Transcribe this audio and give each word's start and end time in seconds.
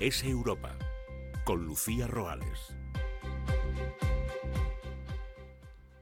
Es 0.00 0.22
Europa, 0.22 0.76
con 1.44 1.64
Lucía 1.64 2.06
Roales. 2.06 2.72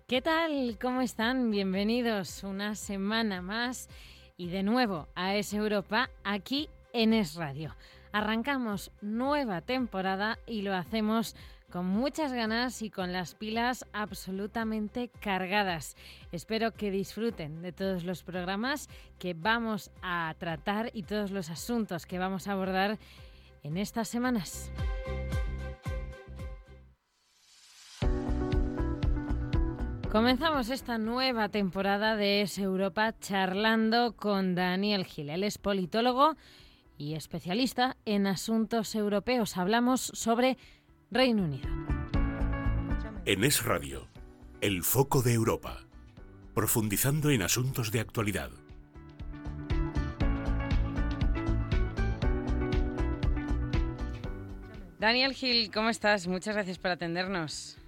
¿Qué 0.07 0.21
tal? 0.21 0.77
¿Cómo 0.79 1.01
están? 1.01 1.51
Bienvenidos 1.51 2.45
una 2.45 2.75
semana 2.75 3.41
más 3.41 3.89
y 4.37 4.51
de 4.51 4.63
nuevo 4.63 5.09
a 5.15 5.35
Es 5.35 5.55
Europa 5.55 6.11
aquí 6.25 6.69
en 6.93 7.15
Es 7.15 7.37
Radio. 7.37 7.75
Arrancamos 8.13 8.93
nueva 9.01 9.63
temporada 9.63 10.39
y 10.47 10.61
lo 10.61 10.75
hacemos 10.75 11.35
con 11.71 11.87
muchas 11.87 12.35
ganas 12.35 12.83
y 12.83 12.91
con 12.91 13.15
las 13.15 13.35
pilas 13.35 13.87
absolutamente 13.95 15.09
cargadas. 15.21 15.97
Espero 16.33 16.73
que 16.73 16.91
disfruten 16.91 17.63
de 17.63 17.73
todos 17.73 18.05
los 18.05 18.23
programas 18.23 18.91
que 19.19 19.33
vamos 19.33 19.91
a 20.03 20.35
tratar 20.39 20.91
y 20.93 21.05
todos 21.05 21.31
los 21.31 21.49
asuntos 21.49 22.05
que 22.05 22.19
vamos 22.19 22.47
a 22.47 22.53
abordar 22.53 22.99
en 23.67 23.77
estas 23.77 24.09
semanas. 24.09 24.71
Comenzamos 30.11 30.71
esta 30.71 30.99
nueva 30.99 31.51
temporada 31.51 32.17
de 32.17 32.41
Es 32.41 32.59
Europa 32.59 33.19
charlando 33.19 34.17
con 34.17 34.55
Daniel 34.55 35.05
Gil. 35.05 35.29
Él 35.29 35.45
es 35.45 35.59
politólogo 35.59 36.37
y 36.97 37.15
especialista 37.15 37.97
en 38.07 38.27
asuntos 38.27 38.95
europeos. 38.95 39.57
Hablamos 39.57 40.01
sobre 40.15 40.57
Reino 41.11 41.43
Unido. 41.43 41.69
En 43.27 43.45
Es 43.45 43.65
Radio, 43.65 44.09
el 44.61 44.85
foco 44.85 45.21
de 45.21 45.35
Europa, 45.35 45.81
profundizando 46.55 47.31
en 47.31 47.43
asuntos 47.43 47.91
de 47.91 48.01
actualidad. 48.01 48.51
Daniel 54.99 55.35
Gil, 55.35 55.71
¿cómo 55.73 55.91
estás? 55.91 56.27
Muchas 56.27 56.55
gracias 56.55 56.79
por 56.79 56.91
atendernos. 56.91 57.79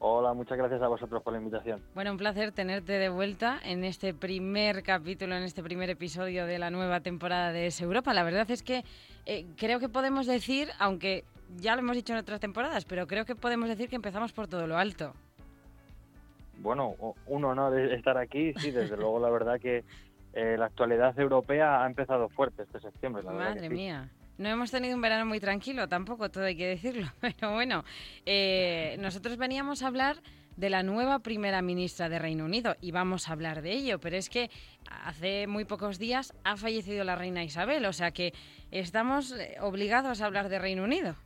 Hola, 0.00 0.34
muchas 0.34 0.58
gracias 0.58 0.82
a 0.82 0.88
vosotros 0.88 1.22
por 1.22 1.32
la 1.32 1.38
invitación. 1.38 1.80
Bueno, 1.94 2.10
un 2.10 2.18
placer 2.18 2.52
tenerte 2.52 2.94
de 2.94 3.08
vuelta 3.08 3.58
en 3.64 3.84
este 3.84 4.12
primer 4.12 4.82
capítulo, 4.82 5.36
en 5.36 5.44
este 5.44 5.62
primer 5.62 5.88
episodio 5.88 6.46
de 6.46 6.58
la 6.58 6.70
nueva 6.70 7.00
temporada 7.00 7.52
de 7.52 7.68
Es 7.68 7.80
Europa. 7.80 8.12
La 8.12 8.24
verdad 8.24 8.50
es 8.50 8.62
que 8.62 8.84
eh, 9.24 9.46
creo 9.56 9.78
que 9.78 9.88
podemos 9.88 10.26
decir, 10.26 10.68
aunque 10.78 11.24
ya 11.56 11.74
lo 11.74 11.80
hemos 11.80 11.94
dicho 11.94 12.12
en 12.12 12.18
otras 12.18 12.40
temporadas, 12.40 12.84
pero 12.84 13.06
creo 13.06 13.24
que 13.24 13.36
podemos 13.36 13.68
decir 13.68 13.88
que 13.88 13.96
empezamos 13.96 14.32
por 14.32 14.48
todo 14.48 14.66
lo 14.66 14.76
alto. 14.76 15.14
Bueno, 16.58 16.96
un 17.26 17.44
honor 17.44 17.78
estar 17.78 18.18
aquí, 18.18 18.52
sí, 18.54 18.72
desde 18.72 18.96
luego 18.98 19.20
la 19.20 19.30
verdad 19.30 19.60
que 19.60 19.84
eh, 20.32 20.56
la 20.58 20.66
actualidad 20.66 21.18
europea 21.18 21.82
ha 21.82 21.86
empezado 21.86 22.28
fuerte 22.28 22.64
este 22.64 22.80
septiembre. 22.80 23.22
La 23.22 23.32
Madre 23.32 23.70
mía. 23.70 24.10
No 24.36 24.48
hemos 24.48 24.70
tenido 24.70 24.96
un 24.96 25.00
verano 25.00 25.26
muy 25.26 25.38
tranquilo 25.38 25.88
tampoco, 25.88 26.30
todo 26.30 26.44
hay 26.44 26.56
que 26.56 26.66
decirlo. 26.66 27.06
Pero 27.20 27.52
bueno, 27.52 27.84
eh, 28.26 28.96
nosotros 28.98 29.36
veníamos 29.36 29.82
a 29.82 29.86
hablar 29.86 30.16
de 30.56 30.70
la 30.70 30.82
nueva 30.82 31.20
primera 31.20 31.62
ministra 31.62 32.08
de 32.08 32.18
Reino 32.18 32.44
Unido 32.44 32.76
y 32.80 32.92
vamos 32.92 33.28
a 33.28 33.32
hablar 33.32 33.62
de 33.62 33.72
ello, 33.72 33.98
pero 33.98 34.16
es 34.16 34.30
que 34.30 34.50
hace 34.88 35.48
muy 35.48 35.64
pocos 35.64 35.98
días 35.98 36.32
ha 36.44 36.56
fallecido 36.56 37.02
la 37.02 37.16
reina 37.16 37.42
Isabel, 37.42 37.84
o 37.86 37.92
sea 37.92 38.12
que 38.12 38.32
estamos 38.70 39.32
eh, 39.32 39.56
obligados 39.60 40.20
a 40.20 40.26
hablar 40.26 40.48
de 40.48 40.60
Reino 40.60 40.84
Unido. 40.84 41.16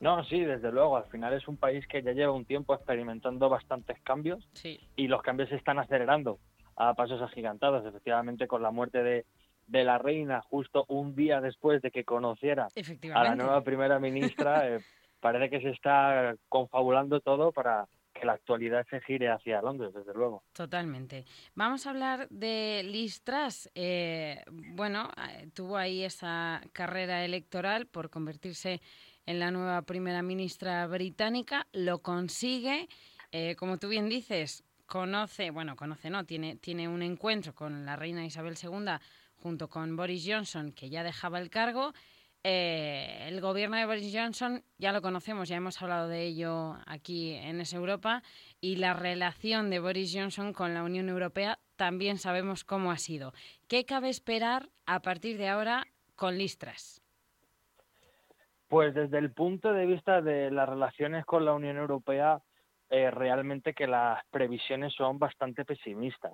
No, 0.00 0.24
sí, 0.24 0.40
desde 0.40 0.72
luego. 0.72 0.96
Al 0.96 1.04
final 1.04 1.34
es 1.34 1.46
un 1.46 1.58
país 1.58 1.86
que 1.86 2.02
ya 2.02 2.12
lleva 2.12 2.32
un 2.32 2.46
tiempo 2.46 2.74
experimentando 2.74 3.50
bastantes 3.50 4.00
cambios 4.00 4.48
y 4.96 5.08
los 5.08 5.20
cambios 5.20 5.50
se 5.50 5.56
están 5.56 5.78
acelerando 5.78 6.38
a 6.76 6.94
pasos 6.94 7.20
agigantados. 7.20 7.84
Efectivamente, 7.84 8.48
con 8.48 8.62
la 8.62 8.70
muerte 8.70 9.02
de, 9.02 9.26
de 9.70 9.84
la 9.84 9.98
reina 9.98 10.42
justo 10.42 10.84
un 10.88 11.14
día 11.14 11.40
después 11.40 11.80
de 11.80 11.90
que 11.90 12.04
conociera 12.04 12.68
a 13.14 13.24
la 13.24 13.36
nueva 13.36 13.62
primera 13.62 13.98
ministra, 14.00 14.68
eh, 14.76 14.80
parece 15.20 15.48
que 15.48 15.60
se 15.60 15.70
está 15.70 16.34
confabulando 16.48 17.20
todo 17.20 17.52
para 17.52 17.86
que 18.12 18.26
la 18.26 18.32
actualidad 18.32 18.84
se 18.90 19.00
gire 19.00 19.30
hacia 19.30 19.62
Londres, 19.62 19.94
desde 19.94 20.12
luego. 20.12 20.42
Totalmente. 20.52 21.24
Vamos 21.54 21.86
a 21.86 21.90
hablar 21.90 22.28
de 22.30 22.82
Liz 22.84 23.22
Truss. 23.22 23.70
Eh, 23.76 24.42
bueno, 24.48 25.08
eh, 25.28 25.48
tuvo 25.54 25.76
ahí 25.76 26.02
esa 26.02 26.60
carrera 26.72 27.24
electoral 27.24 27.86
por 27.86 28.10
convertirse 28.10 28.80
en 29.24 29.38
la 29.38 29.52
nueva 29.52 29.82
primera 29.82 30.22
ministra 30.22 30.84
británica, 30.88 31.68
lo 31.72 32.00
consigue, 32.00 32.88
como 33.58 33.78
tú 33.78 33.88
bien 33.88 34.08
dices, 34.08 34.64
conoce, 34.86 35.52
bueno, 35.52 35.76
conoce 35.76 36.10
no, 36.10 36.24
tiene, 36.24 36.56
tiene 36.56 36.88
un 36.88 37.02
encuentro 37.02 37.54
con 37.54 37.84
la 37.84 37.94
reina 37.94 38.24
Isabel 38.24 38.56
II 38.60 38.98
junto 39.42 39.68
con 39.68 39.96
Boris 39.96 40.26
Johnson, 40.26 40.72
que 40.72 40.90
ya 40.90 41.02
dejaba 41.02 41.38
el 41.38 41.50
cargo. 41.50 41.92
Eh, 42.42 43.26
el 43.28 43.40
gobierno 43.40 43.76
de 43.76 43.84
Boris 43.84 44.14
Johnson 44.14 44.62
ya 44.78 44.92
lo 44.92 45.02
conocemos, 45.02 45.48
ya 45.48 45.56
hemos 45.56 45.80
hablado 45.82 46.08
de 46.08 46.24
ello 46.24 46.76
aquí 46.86 47.32
en 47.34 47.60
Es 47.60 47.74
Europa, 47.74 48.22
y 48.60 48.76
la 48.76 48.94
relación 48.94 49.68
de 49.68 49.78
Boris 49.78 50.14
Johnson 50.14 50.54
con 50.54 50.72
la 50.72 50.82
Unión 50.82 51.08
Europea 51.10 51.58
también 51.76 52.16
sabemos 52.16 52.64
cómo 52.64 52.92
ha 52.92 52.96
sido. 52.96 53.32
¿Qué 53.68 53.84
cabe 53.84 54.08
esperar 54.08 54.68
a 54.86 55.00
partir 55.00 55.36
de 55.36 55.48
ahora 55.48 55.86
con 56.16 56.38
Listras? 56.38 57.02
Pues 58.68 58.94
desde 58.94 59.18
el 59.18 59.32
punto 59.32 59.72
de 59.72 59.84
vista 59.84 60.22
de 60.22 60.50
las 60.50 60.68
relaciones 60.68 61.26
con 61.26 61.44
la 61.44 61.52
Unión 61.52 61.76
Europea, 61.76 62.40
eh, 62.88 63.10
realmente 63.10 63.74
que 63.74 63.86
las 63.86 64.24
previsiones 64.30 64.94
son 64.94 65.18
bastante 65.18 65.64
pesimistas. 65.64 66.32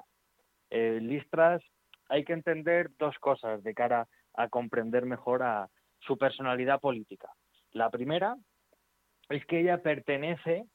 Eh, 0.70 0.98
Listras 1.00 1.62
hay 2.08 2.24
que 2.24 2.32
entender 2.32 2.90
dos 2.98 3.16
cosas 3.18 3.62
de 3.62 3.74
cara 3.74 4.08
a 4.34 4.48
comprender 4.48 5.06
mejor 5.06 5.42
a 5.42 5.68
su 6.00 6.16
personalidad 6.16 6.80
política. 6.80 7.30
La 7.72 7.90
primera 7.90 8.36
es 9.28 9.44
que 9.46 9.60
ella 9.60 9.82
pertenece 9.82 10.66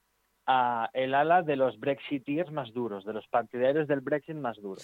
a 0.45 0.89
el 0.93 1.13
ala 1.13 1.43
de 1.43 1.55
los 1.55 1.79
brexiteers 1.79 2.51
más 2.51 2.73
duros, 2.73 3.05
de 3.05 3.13
los 3.13 3.27
partidarios 3.27 3.87
del 3.87 4.01
Brexit 4.01 4.35
más 4.35 4.57
duros. 4.57 4.83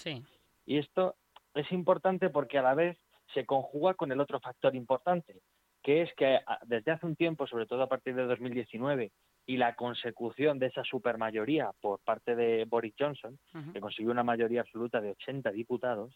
Y 0.64 0.78
esto 0.78 1.16
es 1.54 1.70
importante 1.72 2.30
porque 2.30 2.58
a 2.58 2.62
la 2.62 2.74
vez 2.74 2.96
se 3.34 3.44
conjuga 3.44 3.94
con 3.94 4.12
el 4.12 4.20
otro 4.20 4.40
factor 4.40 4.74
importante, 4.74 5.40
que 5.82 6.02
es 6.02 6.14
que 6.14 6.40
desde 6.66 6.92
hace 6.92 7.06
un 7.06 7.16
tiempo, 7.16 7.46
sobre 7.46 7.66
todo 7.66 7.82
a 7.82 7.88
partir 7.88 8.14
de 8.14 8.24
2019, 8.24 9.10
y 9.46 9.56
la 9.56 9.74
consecución 9.74 10.58
de 10.58 10.66
esa 10.66 10.84
supermayoría 10.84 11.70
por 11.80 12.00
parte 12.00 12.36
de 12.36 12.66
Boris 12.66 12.94
Johnson, 12.98 13.38
que 13.72 13.80
consiguió 13.80 14.12
una 14.12 14.22
mayoría 14.22 14.60
absoluta 14.60 15.00
de 15.00 15.10
80 15.12 15.50
diputados, 15.52 16.14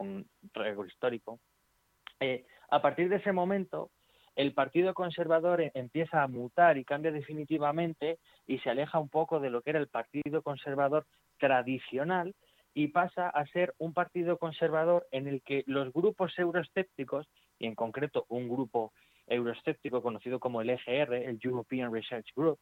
un 0.00 0.26
récord 0.52 0.86
histórico. 0.86 1.40
Eh, 2.18 2.44
a 2.70 2.82
partir 2.82 3.08
de 3.08 3.16
ese 3.16 3.32
momento, 3.32 3.90
el 4.36 4.52
Partido 4.54 4.94
Conservador 4.94 5.60
e, 5.60 5.70
empieza 5.74 6.22
a 6.22 6.28
mutar 6.28 6.78
y 6.78 6.84
cambia 6.84 7.12
definitivamente 7.12 8.18
y 8.46 8.58
se 8.58 8.70
aleja 8.70 8.98
un 8.98 9.08
poco 9.08 9.40
de 9.40 9.50
lo 9.50 9.62
que 9.62 9.70
era 9.70 9.78
el 9.78 9.88
Partido 9.88 10.42
Conservador 10.42 11.06
tradicional 11.38 12.34
y 12.74 12.88
pasa 12.88 13.28
a 13.28 13.44
ser 13.46 13.74
un 13.78 13.92
partido 13.92 14.38
conservador 14.38 15.06
en 15.10 15.26
el 15.26 15.42
que 15.42 15.64
los 15.66 15.92
grupos 15.92 16.38
euroescépticos, 16.38 17.26
y 17.58 17.66
en 17.66 17.74
concreto 17.74 18.26
un 18.28 18.48
grupo 18.48 18.92
euroescéptico 19.26 20.02
conocido 20.02 20.38
como 20.38 20.60
el 20.60 20.70
EGR, 20.70 21.14
el 21.14 21.38
European 21.42 21.92
Research 21.92 22.28
Group, 22.34 22.58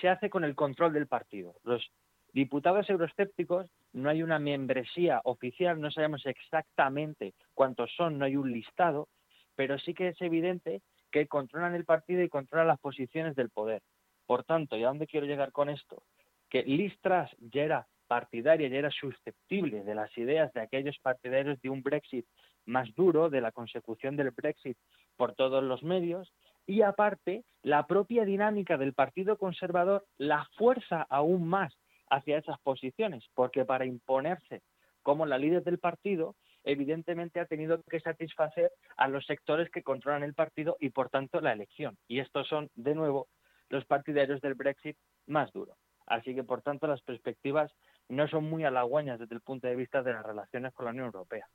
se 0.00 0.08
hace 0.08 0.30
con 0.30 0.44
el 0.44 0.54
control 0.54 0.92
del 0.92 1.08
partido. 1.08 1.54
Los 1.64 1.90
Diputados 2.32 2.88
euroescépticos, 2.88 3.66
no 3.92 4.08
hay 4.08 4.22
una 4.22 4.38
membresía 4.38 5.20
oficial, 5.24 5.78
no 5.80 5.90
sabemos 5.90 6.24
exactamente 6.24 7.34
cuántos 7.54 7.90
son, 7.94 8.18
no 8.18 8.24
hay 8.24 8.36
un 8.36 8.50
listado, 8.50 9.08
pero 9.54 9.78
sí 9.78 9.92
que 9.92 10.08
es 10.08 10.20
evidente 10.22 10.80
que 11.10 11.26
controlan 11.26 11.74
el 11.74 11.84
partido 11.84 12.22
y 12.22 12.30
controlan 12.30 12.68
las 12.68 12.80
posiciones 12.80 13.36
del 13.36 13.50
poder. 13.50 13.82
Por 14.26 14.44
tanto, 14.44 14.78
¿y 14.78 14.84
a 14.84 14.88
dónde 14.88 15.06
quiero 15.06 15.26
llegar 15.26 15.52
con 15.52 15.68
esto? 15.68 16.04
Que 16.48 16.62
Listras 16.62 17.30
ya 17.38 17.64
era 17.64 17.86
partidaria, 18.06 18.68
ya 18.68 18.78
era 18.78 18.90
susceptible 18.90 19.84
de 19.84 19.94
las 19.94 20.16
ideas 20.16 20.52
de 20.54 20.62
aquellos 20.62 20.98
partidarios 21.00 21.60
de 21.60 21.68
un 21.68 21.82
Brexit 21.82 22.26
más 22.64 22.94
duro, 22.94 23.28
de 23.28 23.42
la 23.42 23.52
consecución 23.52 24.16
del 24.16 24.30
Brexit 24.30 24.78
por 25.16 25.34
todos 25.34 25.62
los 25.62 25.82
medios, 25.82 26.32
y 26.66 26.80
aparte, 26.80 27.44
la 27.62 27.86
propia 27.86 28.24
dinámica 28.24 28.78
del 28.78 28.94
Partido 28.94 29.36
Conservador 29.36 30.06
la 30.16 30.48
fuerza 30.56 31.06
aún 31.10 31.46
más 31.46 31.74
hacia 32.12 32.36
esas 32.36 32.60
posiciones, 32.60 33.24
porque 33.34 33.64
para 33.64 33.86
imponerse 33.86 34.62
como 35.02 35.24
la 35.24 35.38
líder 35.38 35.64
del 35.64 35.78
partido, 35.78 36.36
evidentemente 36.62 37.40
ha 37.40 37.46
tenido 37.46 37.82
que 37.82 38.00
satisfacer 38.00 38.70
a 38.96 39.08
los 39.08 39.24
sectores 39.24 39.70
que 39.70 39.82
controlan 39.82 40.22
el 40.22 40.34
partido 40.34 40.76
y, 40.78 40.90
por 40.90 41.08
tanto, 41.08 41.40
la 41.40 41.52
elección. 41.52 41.96
Y 42.06 42.20
estos 42.20 42.46
son, 42.48 42.70
de 42.74 42.94
nuevo, 42.94 43.28
los 43.70 43.86
partidarios 43.86 44.40
del 44.42 44.54
Brexit 44.54 44.96
más 45.26 45.50
duros. 45.52 45.76
Así 46.06 46.34
que, 46.34 46.44
por 46.44 46.60
tanto, 46.60 46.86
las 46.86 47.00
perspectivas 47.00 47.72
no 48.08 48.28
son 48.28 48.44
muy 48.44 48.64
halagüeñas 48.64 49.18
desde 49.18 49.34
el 49.34 49.40
punto 49.40 49.66
de 49.66 49.76
vista 49.76 50.02
de 50.02 50.12
las 50.12 50.24
relaciones 50.24 50.74
con 50.74 50.84
la 50.84 50.90
Unión 50.90 51.06
Europea. 51.06 51.48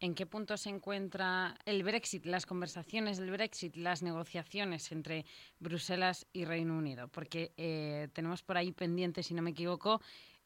¿En 0.00 0.14
qué 0.14 0.26
punto 0.26 0.56
se 0.56 0.70
encuentra 0.70 1.56
el 1.64 1.82
Brexit, 1.82 2.24
las 2.24 2.46
conversaciones 2.46 3.18
del 3.18 3.32
Brexit, 3.32 3.74
las 3.74 4.02
negociaciones 4.02 4.92
entre 4.92 5.24
Bruselas 5.58 6.28
y 6.32 6.44
Reino 6.44 6.78
Unido? 6.78 7.08
Porque 7.08 7.50
eh, 7.56 8.06
tenemos 8.12 8.44
por 8.44 8.56
ahí 8.56 8.70
pendiente, 8.70 9.24
si 9.24 9.34
no 9.34 9.42
me 9.42 9.50
equivoco, 9.50 10.00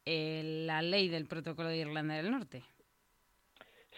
eh, 0.07 0.65
la 0.67 0.81
ley 0.81 1.09
del 1.09 1.27
Protocolo 1.27 1.69
de 1.69 1.77
Irlanda 1.77 2.15
del 2.15 2.31
Norte. 2.31 2.63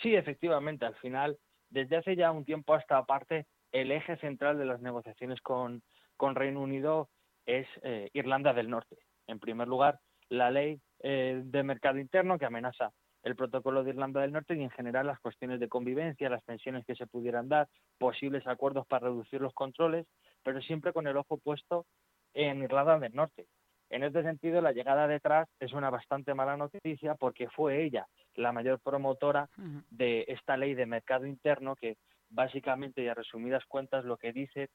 Sí, 0.02 0.16
efectivamente. 0.16 0.86
Al 0.86 0.96
final, 0.96 1.38
desde 1.70 1.98
hace 1.98 2.16
ya 2.16 2.32
un 2.32 2.44
tiempo 2.44 2.74
hasta 2.74 2.98
aparte, 2.98 3.46
el 3.70 3.92
eje 3.92 4.16
central 4.16 4.58
de 4.58 4.64
las 4.64 4.80
negociaciones 4.80 5.40
con, 5.40 5.82
con 6.16 6.34
Reino 6.34 6.60
Unido 6.60 7.08
es 7.46 7.66
eh, 7.82 8.10
Irlanda 8.12 8.52
del 8.52 8.70
Norte. 8.70 8.96
En 9.28 9.38
primer 9.38 9.68
lugar, 9.68 10.00
la 10.28 10.50
ley 10.50 10.80
eh, 11.00 11.42
de 11.44 11.62
mercado 11.62 11.98
interno 11.98 12.38
que 12.38 12.44
amenaza 12.44 12.92
el 13.24 13.36
protocolo 13.36 13.82
de 13.82 13.90
Irlanda 13.90 14.20
del 14.20 14.32
Norte 14.32 14.54
y 14.54 14.62
en 14.62 14.70
general 14.70 15.06
las 15.06 15.18
cuestiones 15.18 15.58
de 15.58 15.68
convivencia, 15.68 16.28
las 16.28 16.44
pensiones 16.44 16.84
que 16.84 16.94
se 16.94 17.06
pudieran 17.06 17.48
dar, 17.48 17.68
posibles 17.98 18.46
acuerdos 18.46 18.86
para 18.86 19.08
reducir 19.08 19.40
los 19.40 19.54
controles, 19.54 20.06
pero 20.42 20.60
siempre 20.60 20.92
con 20.92 21.06
el 21.06 21.16
ojo 21.16 21.38
puesto 21.38 21.86
en 22.34 22.62
Irlanda 22.62 22.98
del 22.98 23.14
Norte. 23.14 23.46
En 23.88 24.02
este 24.02 24.22
sentido, 24.22 24.60
la 24.60 24.72
llegada 24.72 25.06
detrás 25.06 25.48
es 25.58 25.72
una 25.72 25.88
bastante 25.88 26.34
mala 26.34 26.56
noticia 26.56 27.14
porque 27.14 27.48
fue 27.48 27.82
ella 27.82 28.06
la 28.34 28.52
mayor 28.52 28.80
promotora 28.80 29.48
de 29.90 30.24
esta 30.28 30.56
ley 30.56 30.74
de 30.74 30.84
mercado 30.84 31.26
interno 31.26 31.76
que 31.76 31.96
básicamente 32.28 33.02
y 33.02 33.08
a 33.08 33.14
resumidas 33.14 33.64
cuentas 33.66 34.04
lo 34.04 34.16
que 34.16 34.32
dice 34.32 34.68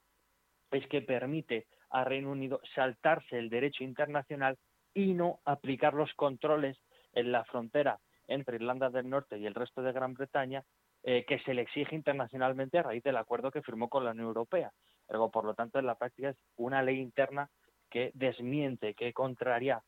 es 0.71 0.87
que 0.87 1.01
permite 1.01 1.67
a 1.89 2.03
Reino 2.03 2.31
Unido 2.31 2.61
saltarse 2.73 3.37
el 3.37 3.49
derecho 3.49 3.83
internacional 3.83 4.57
y 4.93 5.13
no 5.13 5.39
aplicar 5.45 5.93
los 5.93 6.13
controles 6.13 6.77
en 7.13 7.31
la 7.31 7.43
frontera 7.45 7.99
entre 8.29 8.55
Irlanda 8.55 8.89
del 8.89 9.09
Norte 9.09 9.37
y 9.37 9.45
el 9.45 9.55
resto 9.55 9.81
de 9.81 9.91
Gran 9.91 10.13
Bretaña 10.13 10.63
eh, 11.03 11.25
que 11.25 11.39
se 11.39 11.53
le 11.53 11.61
exige 11.61 11.95
internacionalmente 11.95 12.77
a 12.77 12.83
raíz 12.83 13.03
del 13.03 13.17
acuerdo 13.17 13.51
que 13.51 13.61
firmó 13.61 13.89
con 13.89 14.05
la 14.05 14.11
Unión 14.11 14.27
Europea. 14.27 14.71
Ergo, 15.07 15.31
por 15.31 15.45
lo 15.45 15.53
tanto, 15.53 15.79
en 15.79 15.85
la 15.85 15.95
práctica 15.95 16.29
es 16.29 16.37
una 16.57 16.83
ley 16.83 16.99
interna 16.99 17.49
que 17.89 18.11
desmiente, 18.13 18.93
que 18.93 19.13
contraria 19.13 19.81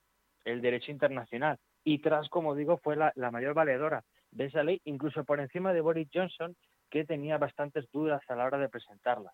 el 0.45 0.61
derecho 0.61 0.91
internacional. 0.91 1.57
Y 1.83 1.99
tras, 1.99 2.29
como 2.29 2.55
digo, 2.55 2.77
fue 2.77 2.95
la, 2.95 3.13
mayor 3.31 3.53
valedora 3.53 4.03
de 4.31 4.45
esa 4.45 4.63
ley, 4.63 4.81
incluso 4.85 5.23
por 5.23 5.39
encima 5.39 5.73
de 5.73 5.81
Boris 5.81 6.07
Johnson, 6.13 6.55
que 6.89 7.05
tenía 7.05 7.37
bastantes 7.37 7.89
dudas 7.91 8.21
a 8.29 8.35
la 8.35 8.45
hora 8.45 8.57
de 8.57 8.69
presentarla. 8.69 9.33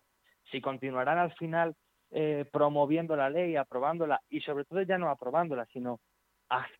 Si 0.50 0.60
continuarán 0.60 1.18
al 1.18 1.32
final 1.34 1.74
eh, 2.10 2.44
promoviendo 2.52 3.16
la 3.16 3.30
ley, 3.30 3.56
aprobándola 3.56 4.20
y 4.28 4.40
sobre 4.40 4.64
todo 4.64 4.82
ya 4.82 4.98
no 4.98 5.10
aprobándola, 5.10 5.66
sino 5.66 6.00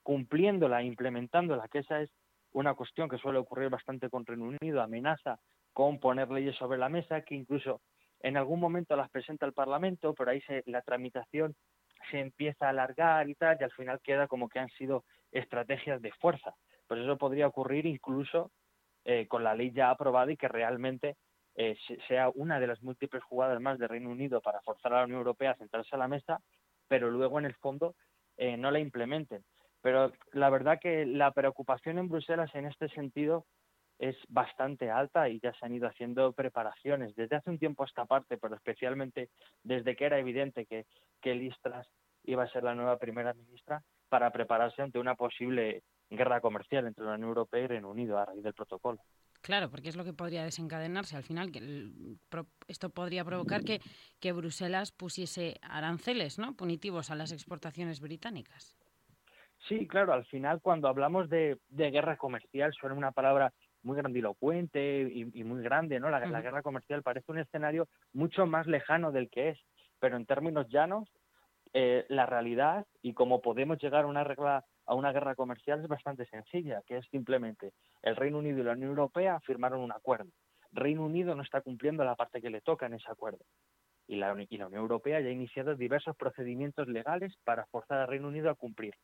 cumpliéndola, 0.03 0.83
implementándola, 0.83 1.69
que 1.69 1.81
esa 1.81 2.01
es 2.01 2.11
una 2.53 2.75
cuestión 2.75 3.09
que 3.09 3.19
suele 3.19 3.39
ocurrir 3.39 3.71
bastante 3.71 4.09
con 4.09 4.27
Reino 4.27 4.45
Unido, 4.61 4.83
amenaza 4.83 5.39
con 5.73 6.01
poner 6.01 6.31
leyes 6.31 6.57
sobre 6.57 6.79
la 6.79 6.89
mesa, 6.89 7.21
que 7.23 7.35
incluso 7.35 7.81
en 8.21 8.37
algún 8.37 8.61
momento 8.61 8.97
las 8.97 9.11
presenta 9.11 9.47
el 9.47 9.53
Parlamento, 9.53 10.15
pero 10.15 10.31
ahí 10.31 10.41
se, 10.43 10.63
la 10.67 10.83
tramitación 10.83 11.55
se 12.11 12.21
empieza 12.21 12.67
a 12.67 12.71
alargar 12.71 13.29
y 13.29 13.35
tal, 13.35 13.57
y 13.61 13.65
al 13.65 13.71
final 13.73 14.01
queda 14.03 14.27
como 14.27 14.49
que 14.49 14.59
han 14.59 14.71
sido 14.71 15.05
estrategias 15.31 16.01
de 16.03 16.13
fuerza. 16.13 16.55
Pues 16.87 17.01
eso 17.01 17.17
podría 17.19 17.47
ocurrir 17.47 17.87
incluso 17.87 18.51
eh, 19.05 19.27
con 19.29 19.45
la 19.45 19.55
ley 19.55 19.71
ya 19.73 19.91
aprobada 19.91 20.33
y 20.33 20.37
que 20.37 20.49
realmente 20.49 21.17
eh, 21.55 21.77
sea 22.07 22.31
una 22.35 22.61
de 22.61 22.67
las 22.67 22.83
múltiples 22.83 23.23
jugadas 23.25 23.61
más 23.61 23.79
de 23.79 23.89
Reino 23.89 24.11
Unido 24.11 24.41
para 24.41 24.61
forzar 24.63 24.93
a 24.93 24.99
la 24.99 25.05
Unión 25.05 25.19
Europea 25.19 25.53
a 25.53 25.57
sentarse 25.57 25.95
a 25.95 25.99
la 25.99 26.09
mesa, 26.09 26.41
pero 26.89 27.11
luego 27.11 27.39
en 27.39 27.45
el 27.45 27.55
fondo 27.55 27.95
eh, 28.37 28.57
no 28.57 28.71
la 28.71 28.79
implementen. 28.79 29.45
Pero 29.81 30.13
la 30.33 30.51
verdad 30.51 30.79
que 30.81 31.07
la 31.07 31.31
preocupación 31.33 31.99
en 31.99 32.09
Bruselas 32.09 32.51
en 32.55 32.67
este 32.67 32.89
sentido 32.89 33.47
es 33.99 34.17
bastante 34.29 34.91
alta 34.91 35.29
y 35.29 35.41
ya 35.41 35.53
se 35.55 35.67
han 35.67 35.75
ido 35.75 35.89
haciendo 35.89 36.33
preparaciones 36.33 37.15
desde 37.17 37.37
hace 37.37 37.51
un 37.51 37.59
tiempo 37.59 37.83
a 37.83 37.87
esta 37.87 38.05
parte, 38.07 38.39
pero 38.39 38.55
especialmente 38.55 39.31
desde 39.63 39.97
que 39.97 40.05
era 40.05 40.19
evidente 40.19 40.67
que, 40.67 40.87
que 41.21 41.35
Listras 41.35 41.87
iba 42.25 42.45
a 42.45 42.51
ser 42.51 42.63
la 42.63 42.75
nueva 42.75 42.99
primera 42.99 43.35
ministra 43.35 43.83
para 44.09 44.31
prepararse 44.31 44.83
ante 44.83 44.99
una 44.99 45.15
posible 45.15 45.83
guerra 46.11 46.41
comercial 46.41 46.87
entre 46.87 47.05
la 47.05 47.15
Unión 47.15 47.31
Europea 47.31 47.65
y 47.65 47.67
Reino 47.67 47.91
Unido 47.91 48.19
a 48.19 48.25
raíz 48.25 48.43
del 48.43 48.55
protocolo. 48.55 49.01
Claro, 49.41 49.71
porque 49.71 49.89
es 49.89 49.97
lo 49.97 50.05
que 50.05 50.13
podría 50.13 50.45
desencadenarse 50.45 51.17
al 51.17 51.23
final, 51.23 51.53
que 51.53 52.17
esto 52.67 52.91
podría 52.91 53.25
provocar 53.25 53.63
que, 53.63 53.81
que 54.21 54.33
Bruselas 54.33 54.91
pusiese 54.93 55.59
aranceles 55.63 56.39
¿no? 56.39 56.57
punitivos 56.57 57.11
a 57.11 57.15
las 57.15 57.33
exportaciones 57.33 58.01
británicas. 58.01 58.77
Sí, 59.69 59.87
claro, 59.87 60.15
al 60.15 60.25
final 60.27 60.61
cuando 60.63 60.89
hablamos 60.89 61.29
de, 61.29 61.59
de 61.69 61.91
guerra 61.91 62.17
comercial 62.17 62.73
suena 62.73 62.97
una 62.97 63.13
palabra 63.13 63.53
muy 63.83 63.97
grandilocuente 63.97 65.03
y, 65.03 65.45
muy 65.45 65.63
grande, 65.63 66.01
¿no? 66.01 66.11
La, 66.11 66.21
guerra 66.41 66.63
comercial 66.63 67.03
parece 67.03 67.31
un 67.31 67.39
escenario 67.39 67.89
mucho 68.13 68.47
más 68.47 68.67
lejano 68.67 69.13
del 69.13 69.31
que 69.31 69.51
es, 69.51 69.59
pero 69.99 70.17
en 70.17 70.27
términos 70.27 70.69
llanos, 70.69 71.09
eh, 71.75 72.07
la 72.09 72.27
realidad 72.27 72.87
y 73.03 73.13
cómo 73.13 73.41
podemos 73.41 73.79
llegar 73.79 74.05
a 74.05 74.09
una 74.09 74.25
regla 74.25 74.65
a 74.87 74.95
una 74.95 75.13
guerra 75.13 75.35
comercial 75.35 75.81
es 75.83 75.89
bastante 75.89 76.25
sencilla, 76.27 76.81
que 76.87 76.97
es 76.97 77.07
simplemente 77.11 77.73
el 78.03 78.17
Reino 78.17 78.39
Unido 78.39 78.61
y 78.61 78.63
la 78.63 78.73
Unión 78.73 78.91
Europea 78.91 79.39
firmaron 79.41 79.81
un 79.81 79.93
acuerdo. 79.93 80.31
Reino 80.73 81.05
Unido 81.05 81.35
no 81.35 81.43
está 81.43 81.61
cumpliendo 81.61 82.05
la 82.05 82.17
parte 82.17 82.41
que 82.41 82.49
le 82.49 82.63
toca 82.63 82.87
en 82.87 82.95
ese 82.95 83.11
acuerdo. 83.11 83.45
Y 84.07 84.17
la, 84.17 84.35
y 84.49 84.57
la 84.57 84.67
Unión 84.67 84.81
Europea 84.81 85.21
ya 85.21 85.29
ha 85.29 85.33
iniciado 85.33 85.75
diversos 85.75 86.17
procedimientos 86.17 86.89
legales 86.89 87.37
para 87.45 87.67
forzar 87.67 87.99
al 87.99 88.09
Reino 88.09 88.29
Unido 88.29 88.49
a 88.49 88.55
cumplirlo. 88.55 89.03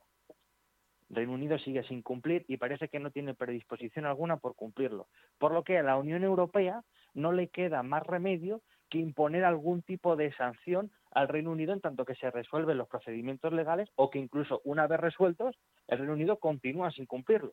Reino 1.14 1.32
Unido 1.32 1.58
sigue 1.58 1.82
sin 1.84 2.02
cumplir 2.02 2.44
y 2.48 2.56
parece 2.56 2.88
que 2.88 2.98
no 2.98 3.10
tiene 3.10 3.34
predisposición 3.34 4.06
alguna 4.06 4.38
por 4.38 4.54
cumplirlo. 4.54 5.08
Por 5.38 5.52
lo 5.52 5.64
que 5.64 5.78
a 5.78 5.82
la 5.82 5.96
Unión 5.96 6.24
Europea 6.24 6.82
no 7.14 7.32
le 7.32 7.48
queda 7.48 7.82
más 7.82 8.06
remedio 8.06 8.62
que 8.90 8.98
imponer 8.98 9.44
algún 9.44 9.82
tipo 9.82 10.16
de 10.16 10.32
sanción 10.34 10.90
al 11.10 11.28
Reino 11.28 11.52
Unido 11.52 11.72
en 11.72 11.80
tanto 11.80 12.04
que 12.04 12.14
se 12.14 12.30
resuelven 12.30 12.78
los 12.78 12.88
procedimientos 12.88 13.52
legales 13.52 13.88
o 13.96 14.10
que 14.10 14.18
incluso 14.18 14.60
una 14.64 14.86
vez 14.86 15.00
resueltos 15.00 15.56
el 15.88 15.98
Reino 15.98 16.12
Unido 16.12 16.38
continúa 16.38 16.90
sin 16.90 17.06
cumplirlo. 17.06 17.52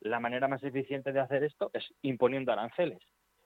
La 0.00 0.20
manera 0.20 0.48
más 0.48 0.62
eficiente 0.64 1.12
de 1.12 1.20
hacer 1.20 1.44
esto 1.44 1.70
es 1.72 1.84
imponiendo 2.02 2.52
aranceles. 2.52 3.00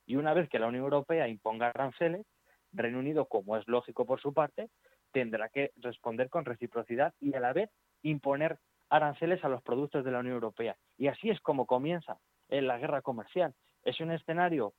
Y 0.07 0.17
una 0.17 0.35
vez 0.35 0.49
que 0.49 0.59
la 0.59 0.69
Unión 0.69 0.85
Europea 0.85 1.29
imponga 1.29 1.69
aranceles, 1.69 2.27
Reino 2.73 2.99
Unido, 2.99 3.27
como 3.27 3.57
es 3.57 3.67
lógico 3.67 4.07
por 4.07 4.21
su 4.21 4.33
parte, 4.33 4.69
tendrá 5.13 5.49
que 5.49 5.73
responder 5.77 6.29
con 6.31 6.45
reciprocidad 6.45 7.15
y 7.21 7.35
a 7.35 7.41
la 7.41 7.53
vez 7.53 7.71
imponer 8.03 8.59
aranceles 8.89 9.45
a 9.45 9.49
los 9.49 9.63
productos 9.63 10.05
de 10.05 10.11
la 10.11 10.21
Unión 10.21 10.35
Europea. 10.35 10.77
Y 10.97 11.09
así 11.09 11.31
es 11.31 11.41
como 11.41 11.67
comienza 11.67 12.19
la 12.49 12.79
guerra 12.79 13.03
comercial. 13.03 13.55
Es 13.83 14.01
un 14.01 14.13
escenario 14.13 14.75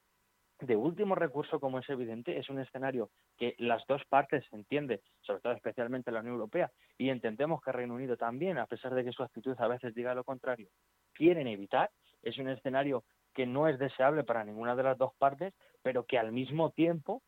de 0.60 0.76
último 0.76 1.14
recurso, 1.14 1.60
como 1.60 1.80
es 1.80 1.90
evidente, 1.90 2.38
es 2.38 2.50
un 2.50 2.60
escenario 2.60 3.12
que 3.38 3.56
las 3.60 3.86
dos 3.88 4.02
partes 4.10 4.44
entiende, 4.52 5.02
sobre 5.22 5.42
todo 5.42 5.54
especialmente 5.54 6.12
la 6.12 6.22
Unión 6.22 6.36
Europea, 6.36 6.72
y 6.98 7.10
entendemos 7.10 7.62
que 7.62 7.72
Reino 7.72 7.94
Unido 7.94 8.18
también, 8.18 8.58
a 8.58 8.66
pesar 8.66 8.96
de 8.96 9.04
que 9.04 9.12
su 9.12 9.22
actitud 9.22 9.56
a 9.60 9.68
veces 9.68 9.94
diga 9.94 10.16
lo 10.16 10.24
contrario, 10.24 10.70
quieren 11.14 11.48
evitar. 11.48 11.92
Es 12.24 12.38
un 12.40 12.50
escenario 12.50 13.04
que 13.34 13.46
no 13.46 13.68
es 13.68 13.78
deseable 13.78 14.24
para 14.24 14.44
ninguna 14.44 14.76
de 14.76 14.84
las 14.84 14.98
dos 14.98 15.14
partes, 15.20 15.54
pero 15.84 16.06
que 16.06 16.18
al 16.18 16.32
mismo 16.32 16.72
tiempo 16.72 17.22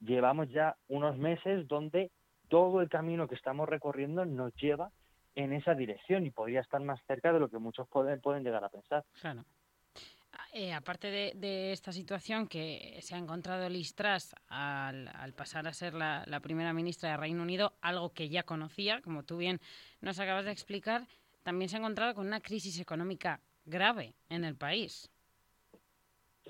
llevamos 0.00 0.48
ya 0.50 0.76
unos 0.88 1.16
meses 1.16 1.68
donde 1.68 2.10
todo 2.48 2.80
el 2.80 2.88
camino 2.88 3.28
que 3.28 3.36
estamos 3.36 3.68
recorriendo 3.68 4.24
nos 4.24 4.52
lleva 4.56 4.90
en 5.34 5.52
esa 5.52 5.74
dirección 5.74 6.26
y 6.26 6.30
podría 6.30 6.60
estar 6.60 6.80
más 6.82 7.00
cerca 7.06 7.32
de 7.32 7.40
lo 7.40 7.48
que 7.48 7.58
muchos 7.58 7.88
pueden, 7.88 8.20
pueden 8.20 8.44
llegar 8.44 8.64
a 8.64 8.68
pensar. 8.68 9.04
Claro. 9.20 9.44
Eh, 10.54 10.72
aparte 10.72 11.34
de, 11.34 11.72
esta 11.72 11.92
situación 11.92 12.46
que 12.46 12.98
se 13.00 13.14
ha 13.14 13.18
encontrado 13.18 13.68
Liz 13.68 13.94
Truss 13.94 14.34
al, 14.48 15.32
pasar 15.34 15.66
a 15.66 15.72
ser 15.72 15.94
la, 15.94 16.40
primera 16.42 16.74
ministra 16.74 17.10
de 17.10 17.16
Reino 17.16 17.42
Unido, 17.42 17.72
algo 17.80 18.12
que 18.12 18.28
ya 18.28 18.42
conocía, 18.42 19.00
como 19.00 19.22
tú 19.22 19.38
bien 19.38 19.60
nos 20.00 20.20
acabas 20.20 20.44
de 20.44 20.52
explicar, 20.52 21.06
también 21.42 21.68
se 21.68 21.76
ha 21.76 21.78
encontrado 21.78 22.14
con 22.14 22.26
una 22.26 22.40
crisis 22.40 22.78
económica 22.80 23.40
grave 23.64 24.14
en 24.28 24.44
el 24.44 24.54
país. 24.54 25.10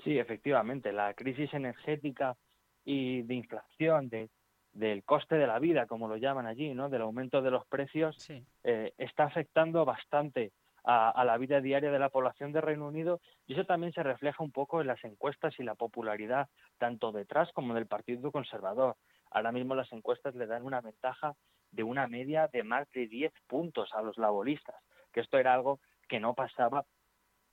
Sí, 0.03 0.17
efectivamente, 0.17 0.91
la 0.91 1.13
crisis 1.13 1.53
energética 1.53 2.35
y 2.83 3.21
de 3.21 3.35
inflación, 3.35 4.09
de, 4.09 4.29
del 4.73 5.03
coste 5.03 5.35
de 5.35 5.47
la 5.47 5.59
vida, 5.59 5.85
como 5.85 6.07
lo 6.07 6.17
llaman 6.17 6.47
allí, 6.47 6.73
¿no? 6.73 6.89
del 6.89 7.03
aumento 7.03 7.41
de 7.41 7.51
los 7.51 7.65
precios, 7.67 8.29
eh, 8.63 8.93
está 8.97 9.25
afectando 9.25 9.85
bastante 9.85 10.51
a, 10.83 11.23
la 11.23 11.37
vida 11.37 11.61
diaria 11.61 11.91
de 11.91 11.99
la 11.99 12.09
población 12.09 12.51
de 12.51 12.61
Reino 12.61 12.87
Unido 12.87 13.21
y 13.47 13.53
eso 13.53 13.65
también 13.65 13.93
se 13.93 14.03
refleja 14.03 14.43
un 14.43 14.51
poco 14.51 14.81
en 14.81 14.87
las 14.87 15.03
encuestas 15.03 15.57
y 15.59 15.63
la 15.63 15.75
popularidad 15.75 16.49
tanto 16.77 17.11
detrás 17.11 17.51
como 17.53 17.73
del 17.73 17.87
Partido 17.87 18.31
Conservador. 18.31 18.97
Ahora 19.31 19.51
mismo 19.51 19.75
las 19.75 19.91
encuestas 19.93 20.35
le 20.35 20.45
dan 20.45 20.63
una 20.63 20.81
ventaja 20.81 21.35
de 21.71 21.83
una 21.83 22.07
media 22.07 22.49
de 22.51 22.63
más 22.63 22.91
de 22.91 23.07
10 23.07 23.31
puntos 23.47 23.91
a 23.93 24.01
los 24.01 24.17
laboristas, 24.17 24.75
que 25.11 25.21
esto 25.21 25.37
era 25.37 25.53
algo 25.53 25.79
que 26.07 26.19
no 26.19 26.33
pasaba 26.33 26.85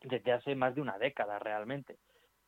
desde 0.03 0.33
hace 0.33 0.55
más 0.55 0.75
de 0.75 0.81
una 0.81 0.99
década 0.99 1.39
realmente. 1.39 1.99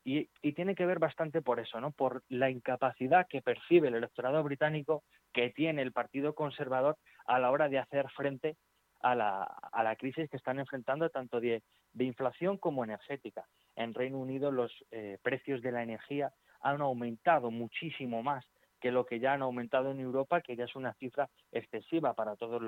Y, 0.04 0.28
tiene 0.54 0.74
que 0.74 0.86
ver 0.86 0.98
bastante 0.98 1.42
por 1.42 1.60
eso, 1.60 1.80
¿no? 1.80 1.92
Por 1.92 2.24
la 2.28 2.50
incapacidad 2.50 3.26
que 3.28 3.40
percibe 3.40 3.88
el 3.88 3.94
electorado 3.94 4.42
británico 4.42 5.04
que 5.32 5.50
tiene 5.50 5.82
el 5.82 5.92
Partido 5.92 6.34
Conservador 6.34 6.98
a 7.24 7.38
la 7.38 7.50
hora 7.50 7.68
de 7.68 7.78
hacer 7.78 8.08
frente 8.10 8.56
a 9.00 9.14
la, 9.14 9.42
a 9.42 9.82
la 9.82 9.96
crisis 9.96 10.28
que 10.28 10.36
están 10.36 10.58
enfrentando 10.58 11.08
tanto 11.10 11.40
de, 11.40 11.62
inflación 11.98 12.58
como 12.58 12.84
energética. 12.84 13.46
En 13.76 13.94
Reino 13.94 14.18
Unido 14.18 14.50
los 14.50 14.72
eh, 14.90 15.18
precios 15.22 15.62
de 15.62 15.72
la 15.72 15.82
energía 15.82 16.32
han 16.60 16.80
aumentado 16.80 17.50
muchísimo 17.50 18.22
más 18.22 18.44
que 18.80 18.90
lo 18.90 19.06
que 19.06 19.20
ya 19.20 19.34
han 19.34 19.42
aumentado 19.42 19.92
en 19.92 20.00
Europa, 20.00 20.40
que 20.40 20.56
ya 20.56 20.64
es 20.64 20.74
una 20.74 20.94
cifra 20.94 21.28
excesiva 21.52 22.14
para 22.14 22.34
todas 22.34 22.60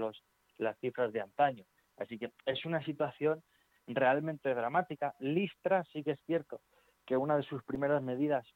las 0.59 0.79
cifras 0.79 1.13
de 1.13 1.21
antaño. 1.21 1.65
Así 1.97 2.19
que 2.19 2.31
es 2.47 2.65
una 2.65 2.85
situación 2.85 3.43
realmente 3.89 4.55
dramática. 4.55 5.15
Listra 5.19 5.85
sí 5.93 6.05
que 6.05 6.13
es 6.13 6.21
cierto 6.27 6.61
que 7.07 7.17
una 7.17 7.37
de 7.37 7.43
sus 7.43 7.63
primeras 7.65 8.03
medidas 8.03 8.47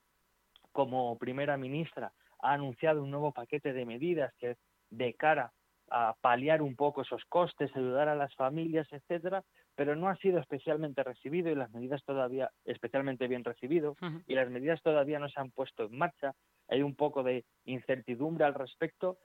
como 0.73 1.19
primera 1.19 1.57
ministra 1.57 2.13
ha 2.41 2.53
anunciado 2.53 3.03
un 3.03 3.11
nuevo 3.11 3.33
paquete 3.33 3.73
de 3.73 3.85
medidas 3.85 4.33
que 4.39 4.57
de 4.91 5.15
cara 5.15 5.53
a 5.91 6.15
paliar 6.21 6.61
un 6.63 6.77
poco 6.77 7.03
esos 7.03 7.25
costes, 7.27 7.75
ayudar 7.75 8.09
a 8.09 8.15
las 8.15 8.35
familias, 8.35 8.87
etcétera, 8.93 9.43
pero 9.75 9.97
no 9.97 10.09
ha 10.09 10.17
sido 10.17 10.39
especialmente 10.39 11.03
recibido 11.03 11.51
y 11.51 11.55
las 11.55 11.71
medidas 11.71 12.05
todavía 12.05 12.51
especialmente 12.65 13.27
bien 13.27 13.45
recibido 13.45 13.97
y 14.27 14.35
las 14.35 14.51
medidas 14.51 14.83
todavía 14.83 15.19
no 15.19 15.29
se 15.29 15.41
han 15.41 15.51
puesto 15.51 15.85
en 15.85 15.97
marcha. 15.97 16.35
Hay 16.69 16.83
un 16.83 16.95
poco 16.95 17.23
de 17.23 17.45
incertidumbre 17.65 18.45
al 18.45 18.55
respecto 18.55 19.19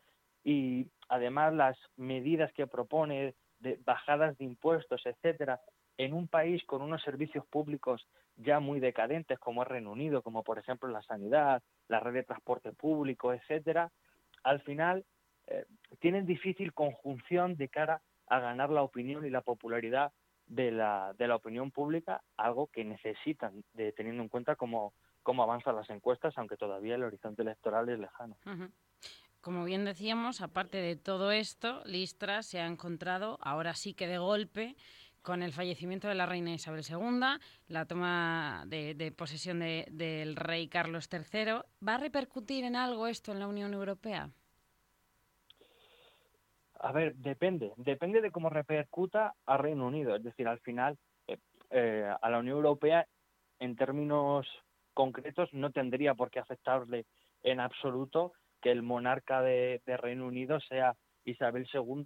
y 0.44 0.88
además 1.10 1.54
las 1.54 1.78
medidas 1.98 2.52
que 2.54 2.68
propone 2.68 3.36
de 3.60 3.80
bajadas 3.84 4.38
de 4.38 4.46
impuestos, 4.46 5.02
etcétera, 5.06 5.60
en 5.98 6.14
un 6.14 6.28
país 6.28 6.64
con 6.66 6.82
unos 6.82 7.02
servicios 7.02 7.46
públicos 7.48 8.08
ya 8.38 8.60
muy 8.60 8.80
decadentes 8.80 9.40
como 9.40 9.64
es 9.64 9.68
Reino 9.68 9.92
Unido, 9.92 10.22
como 10.22 10.44
por 10.44 10.60
ejemplo 10.60 10.90
la 10.90 11.02
sanidad, 11.04 11.62
la 11.88 12.00
red 12.00 12.14
de 12.14 12.24
transporte 12.24 12.72
público, 12.72 13.34
etcétera, 13.34 13.92
al 14.44 14.62
final 14.62 15.06
eh, 15.48 15.66
tienen 16.00 16.26
difícil 16.26 16.74
conjunción 16.74 17.56
de 17.56 17.70
cara 17.70 18.02
a 18.28 18.40
ganar 18.40 18.70
la 18.70 18.84
opinión 18.84 19.26
y 19.26 19.30
la 19.30 19.42
popularidad 19.42 20.12
de 20.48 20.72
la, 20.72 21.14
de 21.18 21.28
la 21.28 21.36
opinión 21.36 21.72
pública, 21.72 22.22
algo 22.38 22.68
que 22.68 22.84
necesitan, 22.84 23.64
de, 23.74 23.92
teniendo 23.92 24.24
en 24.24 24.30
cuenta 24.30 24.56
cómo, 24.56 24.94
cómo 25.22 25.44
avanzan 25.44 25.76
las 25.76 25.90
encuestas, 25.90 26.38
aunque 26.38 26.58
todavía 26.58 26.96
el 26.96 27.04
horizonte 27.04 27.42
electoral 27.42 27.90
es 27.90 28.00
lejano. 28.00 28.38
Como 29.42 29.66
bien 29.66 29.84
decíamos, 29.84 30.42
aparte 30.42 30.78
de 30.78 30.96
todo 30.96 31.32
esto, 31.32 31.82
Listra 31.86 32.44
se 32.44 32.62
ha 32.62 32.66
encontrado, 32.66 33.40
ahora 33.42 33.74
sí 33.74 33.94
que 33.94 34.08
de 34.08 34.18
golpe, 34.18 34.76
con 35.24 35.42
el 35.42 35.54
fallecimiento 35.54 36.08
de 36.08 36.16
la 36.16 36.28
reina 36.28 36.54
Isabel 36.54 36.84
II, 36.88 37.22
la 37.70 37.86
toma 37.86 38.64
de, 38.68 39.14
posesión 39.18 39.60
del 39.60 40.36
rey 40.36 40.68
Carlos 40.68 41.10
III. 41.12 41.62
¿Va 41.86 41.96
a 41.96 41.98
repercutir 41.98 42.66
en 42.66 42.76
algo 42.76 43.08
esto 43.08 43.32
en 43.32 43.40
la 43.40 43.48
Unión 43.48 43.74
Europea? 43.74 44.30
A 46.82 46.92
ver, 46.92 47.16
depende. 47.16 47.72
Depende 47.78 48.20
de 48.20 48.32
cómo 48.32 48.50
repercuta 48.50 49.34
a 49.46 49.58
Reino 49.58 49.88
Unido. 49.88 50.16
Es 50.18 50.24
decir, 50.24 50.48
al 50.50 50.60
final, 50.60 50.98
eh, 51.28 51.38
eh, 51.70 52.14
a 52.22 52.30
la 52.30 52.40
Unión 52.40 52.58
Europea, 52.58 53.08
en 53.60 53.78
términos 53.78 54.46
concretos, 54.94 55.50
no 55.54 55.72
tendría 55.72 56.14
por 56.14 56.30
qué 56.30 56.40
afectarle 56.40 57.06
en 57.42 57.62
absoluto 57.62 58.34
que 58.62 58.72
el 58.72 58.84
monarca 58.84 59.42
de, 59.42 59.82
Reino 59.86 60.28
Unido 60.28 60.60
sea 60.60 60.96
Isabel 61.24 61.68
II 61.74 62.04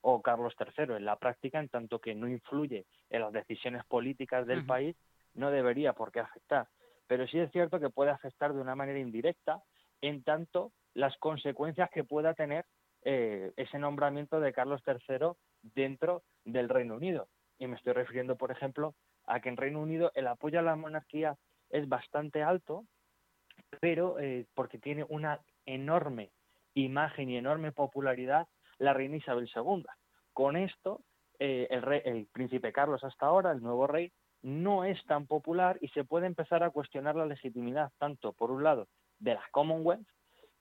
o 0.00 0.22
Carlos 0.22 0.54
III. 0.58 0.96
En 0.96 1.04
la 1.04 1.16
práctica, 1.16 1.58
en 1.58 1.68
tanto 1.68 2.00
que 2.00 2.14
no 2.14 2.28
influye 2.28 2.86
en 3.10 3.20
las 3.20 3.32
decisiones 3.32 3.84
políticas 3.86 4.46
del 4.46 4.64
país, 4.64 4.96
no 5.34 5.50
debería 5.50 5.92
por 5.92 6.12
qué 6.12 6.20
afectar. 6.20 6.68
Pero 7.06 7.26
sí 7.26 7.38
es 7.38 7.50
cierto 7.52 7.80
que 7.80 7.90
puede 7.90 8.10
afectar 8.10 8.52
de 8.52 8.60
una 8.60 8.74
manera 8.74 8.98
indirecta, 8.98 9.62
en 10.00 10.22
tanto 10.22 10.72
las 10.94 11.16
consecuencias 11.18 11.90
que 11.90 12.04
pueda 12.04 12.34
tener 12.34 12.64
eh, 13.02 13.52
ese 13.56 13.78
nombramiento 13.78 14.40
de 14.40 14.52
Carlos 14.52 14.82
III 14.86 15.32
dentro 15.62 16.22
del 16.44 16.68
Reino 16.68 16.94
Unido. 16.94 17.28
Y 17.58 17.66
me 17.66 17.76
estoy 17.76 17.92
refiriendo, 17.92 18.36
por 18.36 18.50
ejemplo, 18.50 18.94
a 19.26 19.40
que 19.40 19.48
en 19.48 19.56
Reino 19.56 19.80
Unido 19.80 20.10
el 20.14 20.26
apoyo 20.26 20.58
a 20.58 20.62
la 20.62 20.76
monarquía 20.76 21.36
es 21.70 21.88
bastante 21.88 22.42
alto, 22.42 22.84
pero 23.80 24.18
eh, 24.18 24.46
porque 24.54 24.78
tiene 24.78 25.04
una 25.08 25.40
enorme 25.66 26.30
imagen 26.74 27.30
y 27.30 27.36
enorme 27.36 27.72
popularidad 27.72 28.46
la 28.78 28.94
reina 28.94 29.16
Isabel 29.16 29.48
II. 29.54 29.84
Con 30.32 30.56
esto, 30.56 31.02
eh, 31.38 31.66
el, 31.70 31.82
rey, 31.82 32.02
el 32.04 32.26
príncipe 32.26 32.72
Carlos 32.72 33.02
hasta 33.04 33.26
ahora, 33.26 33.52
el 33.52 33.62
nuevo 33.62 33.86
rey, 33.86 34.12
no 34.42 34.84
es 34.84 35.04
tan 35.06 35.26
popular 35.26 35.78
y 35.80 35.88
se 35.88 36.04
puede 36.04 36.26
empezar 36.26 36.62
a 36.62 36.70
cuestionar 36.70 37.16
la 37.16 37.26
legitimidad, 37.26 37.90
tanto 37.98 38.32
por 38.32 38.50
un 38.50 38.62
lado 38.62 38.88
de 39.18 39.34
la 39.34 39.42
Commonwealth, 39.50 40.06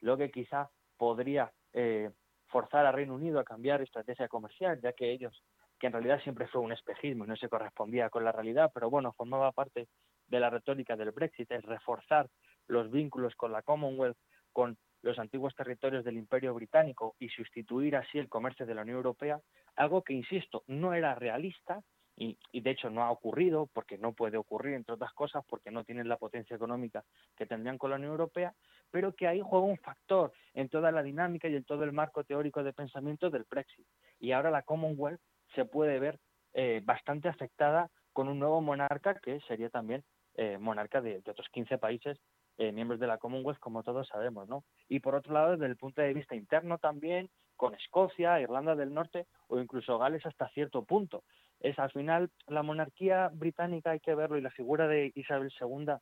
lo 0.02 0.18
que 0.18 0.32
quizá 0.32 0.70
podría 0.98 1.52
eh, 1.74 2.12
forzar 2.48 2.86
a 2.86 2.92
Reino 2.92 3.16
Unido 3.16 3.40
a 3.40 3.44
cambiar 3.44 3.82
estrategia 3.82 4.28
comercial, 4.28 4.80
ya 4.82 4.94
que 4.94 5.12
ellos, 5.12 5.44
que 5.80 5.88
en 5.88 5.94
realidad 5.94 6.22
siempre 6.24 6.48
fue 6.48 6.62
un 6.62 6.72
espejismo 6.72 7.26
y 7.26 7.28
no 7.28 7.36
se 7.36 7.50
correspondía 7.50 8.10
con 8.10 8.24
la 8.24 8.32
realidad, 8.32 8.72
pero 8.74 8.90
bueno, 8.90 9.14
formaba 9.14 9.52
parte 9.52 9.88
de 10.28 10.40
la 10.40 10.50
retórica 10.50 10.96
del 10.96 11.12
Brexit, 11.12 11.52
es 11.52 11.64
reforzar 11.64 12.28
los 12.68 12.90
vínculos 12.92 13.36
con 13.36 13.52
la 13.52 13.62
Commonwealth, 13.62 14.18
con 14.52 14.78
los 15.08 15.20
antiguos 15.20 15.56
territorios 15.56 16.04
del 16.04 16.18
Imperio 16.18 16.54
Británico 16.54 17.16
y 17.20 17.30
sustituir 17.30 17.96
así 17.96 18.20
el 18.20 18.30
comercio 18.30 18.66
de 18.66 18.76
la 18.76 18.82
Unión 18.82 18.98
Europea, 18.98 19.40
algo 19.76 20.04
que, 20.04 20.14
insisto, 20.14 20.64
no 20.68 20.94
era 20.94 21.16
realista 21.16 21.82
y, 22.16 22.38
de 22.52 22.72
hecho 22.72 22.90
no 22.90 23.04
ha 23.04 23.12
ocurrido 23.12 23.70
porque 23.72 23.98
no 23.98 24.14
puede 24.14 24.38
ocurrir, 24.38 24.74
entre 24.74 24.96
otras 24.96 25.14
cosas, 25.14 25.46
porque 25.48 25.72
no 25.72 25.84
tienen 25.84 26.10
la 26.10 26.18
potencia 26.18 26.56
económica 26.56 27.04
que 27.36 27.46
tendrían 27.46 27.78
con 27.78 27.92
la 27.92 27.98
Unión 27.98 28.12
Europea, 28.12 28.54
pero 28.92 29.14
que 29.14 29.28
ahí 29.28 29.40
juega 29.42 29.66
un 29.66 29.78
factor 29.78 30.34
en 30.54 30.68
toda 30.68 30.92
la 30.92 31.04
dinámica 31.04 31.48
y 31.48 31.56
en 31.56 31.64
todo 31.64 31.84
el 31.84 31.94
marco 31.94 32.24
teórico 32.24 32.64
de 32.64 32.74
pensamiento 32.74 33.30
del 33.30 33.46
Brexit. 33.50 33.86
Y 34.20 34.32
ahora 34.32 34.50
la 34.50 34.64
Commonwealth 34.64 35.22
se 35.54 35.66
puede 35.66 36.00
ver 36.00 36.20
eh, 36.54 36.82
bastante 36.84 37.30
afectada 37.30 37.90
con 38.14 38.28
un 38.28 38.40
nuevo 38.40 38.62
monarca 38.62 39.14
que 39.20 39.40
sería 39.42 39.70
también 39.70 40.04
eh, 40.40 40.58
monarca 40.58 41.02
de, 41.02 41.18
otros 41.18 41.48
15 41.52 41.78
países 41.78 42.20
eh, 42.58 42.72
miembros 42.72 43.00
de 43.00 43.08
la 43.08 43.18
Commonwealth, 43.18 43.60
como 43.60 43.84
todos 43.84 44.08
sabemos, 44.08 44.48
¿no? 44.48 44.64
Y 44.90 45.00
por 45.00 45.16
otro 45.16 45.34
lado, 45.34 45.52
desde 45.52 45.68
el 45.68 45.78
punto 45.78 46.02
de 46.02 46.14
vista 46.14 46.36
interno 46.36 46.78
también, 46.78 47.30
con 47.56 47.74
Escocia, 47.76 48.40
Irlanda 48.40 48.76
del 48.76 48.94
Norte 48.94 49.26
o 49.48 49.60
incluso 49.60 49.98
Gales 49.98 50.26
hasta 50.26 50.50
cierto 50.50 50.84
punto. 50.84 51.24
Es 51.60 51.78
al 51.80 51.92
final 51.92 52.30
la 52.48 52.64
monarquía 52.64 53.30
británica 53.34 53.92
hay 53.92 54.00
que 54.00 54.16
verlo 54.16 54.38
y 54.38 54.42
la 54.42 54.52
figura 54.52 54.88
de 54.88 55.12
Isabel 55.16 55.52
II 55.60 55.96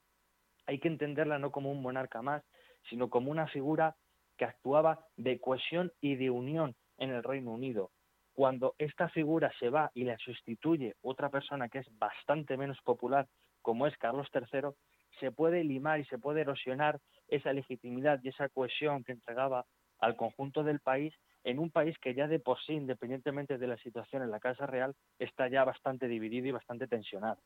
hay 0.67 0.79
que 0.79 0.87
entenderla 0.87 1.39
no 1.39 1.51
como 1.51 1.71
un 1.71 1.81
monarca 1.81 2.21
más, 2.21 2.43
sino 2.89 3.09
como 3.09 3.31
una 3.31 3.47
figura 3.47 3.95
que 4.37 4.45
actuaba 4.45 5.05
de 5.15 5.39
cohesión 5.39 5.91
y 6.01 6.15
de 6.15 6.29
unión 6.29 6.75
en 6.97 7.11
el 7.11 7.23
Reino 7.23 7.51
Unido. 7.51 7.91
Cuando 8.33 8.75
esta 8.77 9.07
figura 9.09 9.51
se 9.59 9.69
va 9.69 9.91
y 9.93 10.03
la 10.03 10.17
sustituye 10.17 10.95
otra 11.01 11.29
persona 11.29 11.69
que 11.69 11.79
es 11.79 11.87
bastante 11.97 12.57
menos 12.57 12.81
popular, 12.81 13.27
como 13.61 13.87
es 13.87 13.97
Carlos 13.97 14.27
III, 14.33 14.71
se 15.19 15.31
puede 15.31 15.63
limar 15.63 15.99
y 15.99 16.05
se 16.05 16.17
puede 16.17 16.41
erosionar 16.41 16.99
esa 17.27 17.53
legitimidad 17.53 18.19
y 18.23 18.29
esa 18.29 18.49
cohesión 18.49 19.03
que 19.03 19.13
entregaba 19.13 19.65
al 19.99 20.15
conjunto 20.15 20.63
del 20.63 20.79
país 20.79 21.13
en 21.43 21.59
un 21.59 21.69
país 21.69 21.95
que 21.99 22.13
ya 22.13 22.27
de 22.27 22.39
por 22.39 22.59
sí, 22.65 22.73
independientemente 22.73 23.57
de 23.57 23.67
la 23.67 23.77
situación 23.77 24.23
en 24.23 24.31
la 24.31 24.39
Casa 24.39 24.65
Real, 24.65 24.95
está 25.19 25.47
ya 25.47 25.63
bastante 25.63 26.07
dividido 26.07 26.47
y 26.47 26.51
bastante 26.51 26.87
tensionado. 26.87 27.37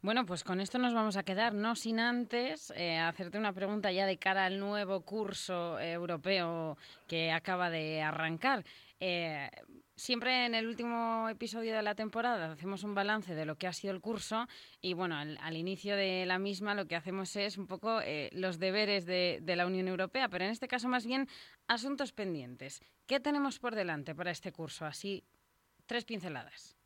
Bueno, 0.00 0.24
pues 0.24 0.44
con 0.44 0.60
esto 0.60 0.78
nos 0.78 0.94
vamos 0.94 1.16
a 1.16 1.24
quedar, 1.24 1.54
no 1.54 1.74
sin 1.74 1.98
antes 1.98 2.72
eh, 2.76 2.98
hacerte 2.98 3.36
una 3.36 3.52
pregunta 3.52 3.90
ya 3.90 4.06
de 4.06 4.16
cara 4.16 4.44
al 4.44 4.60
nuevo 4.60 5.00
curso 5.00 5.80
europeo 5.80 6.78
que 7.08 7.32
acaba 7.32 7.68
de 7.68 8.00
arrancar. 8.00 8.62
Eh, 9.00 9.48
siempre 9.94 10.46
en 10.46 10.54
el 10.54 10.66
último 10.66 11.28
episodio 11.28 11.74
de 11.74 11.82
la 11.82 11.94
temporada 11.94 12.52
hacemos 12.52 12.82
un 12.82 12.94
balance 12.94 13.34
de 13.34 13.46
lo 13.46 13.56
que 13.56 13.68
ha 13.68 13.72
sido 13.72 13.94
el 13.94 14.00
curso 14.00 14.46
y 14.80 14.94
bueno, 14.94 15.16
al, 15.16 15.56
inicio 15.56 15.96
de 15.96 16.26
la 16.26 16.38
misma 16.38 16.74
lo 16.74 16.86
que 16.86 16.96
hacemos 16.96 17.36
es 17.36 17.58
un 17.58 17.66
poco 17.66 18.00
eh, 18.00 18.28
los 18.32 18.58
deberes 18.58 19.06
de, 19.06 19.38
de, 19.42 19.56
la 19.56 19.66
Unión 19.66 19.86
Europea, 19.86 20.28
pero 20.28 20.44
en 20.44 20.50
este 20.50 20.66
caso 20.66 20.88
más 20.88 21.06
bien 21.06 21.28
asuntos 21.68 22.12
pendientes. 22.12 22.80
¿Qué 23.06 23.20
tenemos 23.20 23.58
por 23.58 23.74
delante 23.74 24.14
para 24.14 24.32
este 24.32 24.52
curso? 24.52 24.84
Así, 24.84 25.24
tres 25.86 26.04
pinceladas. 26.04 26.76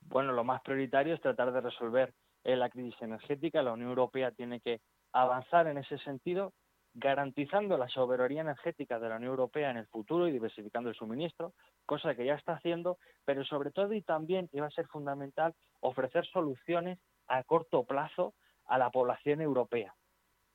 Bueno, 0.00 0.32
lo 0.32 0.44
más 0.44 0.62
prioritario 0.62 1.14
es 1.14 1.20
tratar 1.20 1.52
de 1.52 1.60
resolver 1.60 2.14
eh, 2.44 2.56
la 2.56 2.70
crisis 2.70 3.00
energética. 3.02 3.62
La 3.62 3.72
Unión 3.72 3.90
Europea 3.90 4.30
tiene 4.30 4.60
que 4.60 4.80
avanzar 5.12 5.66
en 5.66 5.78
ese 5.78 5.98
sentido 5.98 6.52
garantizando 6.94 7.76
la 7.76 7.88
soberanía 7.88 8.42
energética 8.42 8.98
de 8.98 9.08
la 9.08 9.16
Unión 9.16 9.30
Europea 9.30 9.70
en 9.70 9.76
el 9.76 9.86
futuro 9.86 10.26
y 10.26 10.32
diversificando 10.32 10.90
el 10.90 10.96
suministro, 10.96 11.52
cosa 11.86 12.14
que 12.14 12.24
ya 12.24 12.34
está 12.34 12.54
haciendo, 12.54 12.98
pero 13.24 13.44
sobre 13.44 13.70
todo 13.70 13.92
y 13.92 14.02
también 14.02 14.48
iba 14.52 14.66
a 14.66 14.70
ser 14.70 14.86
fundamental 14.88 15.54
ofrecer 15.80 16.26
soluciones 16.26 16.98
a 17.26 17.42
corto 17.44 17.84
plazo 17.84 18.34
a 18.66 18.78
la 18.78 18.90
población 18.90 19.40
europea. 19.40 19.94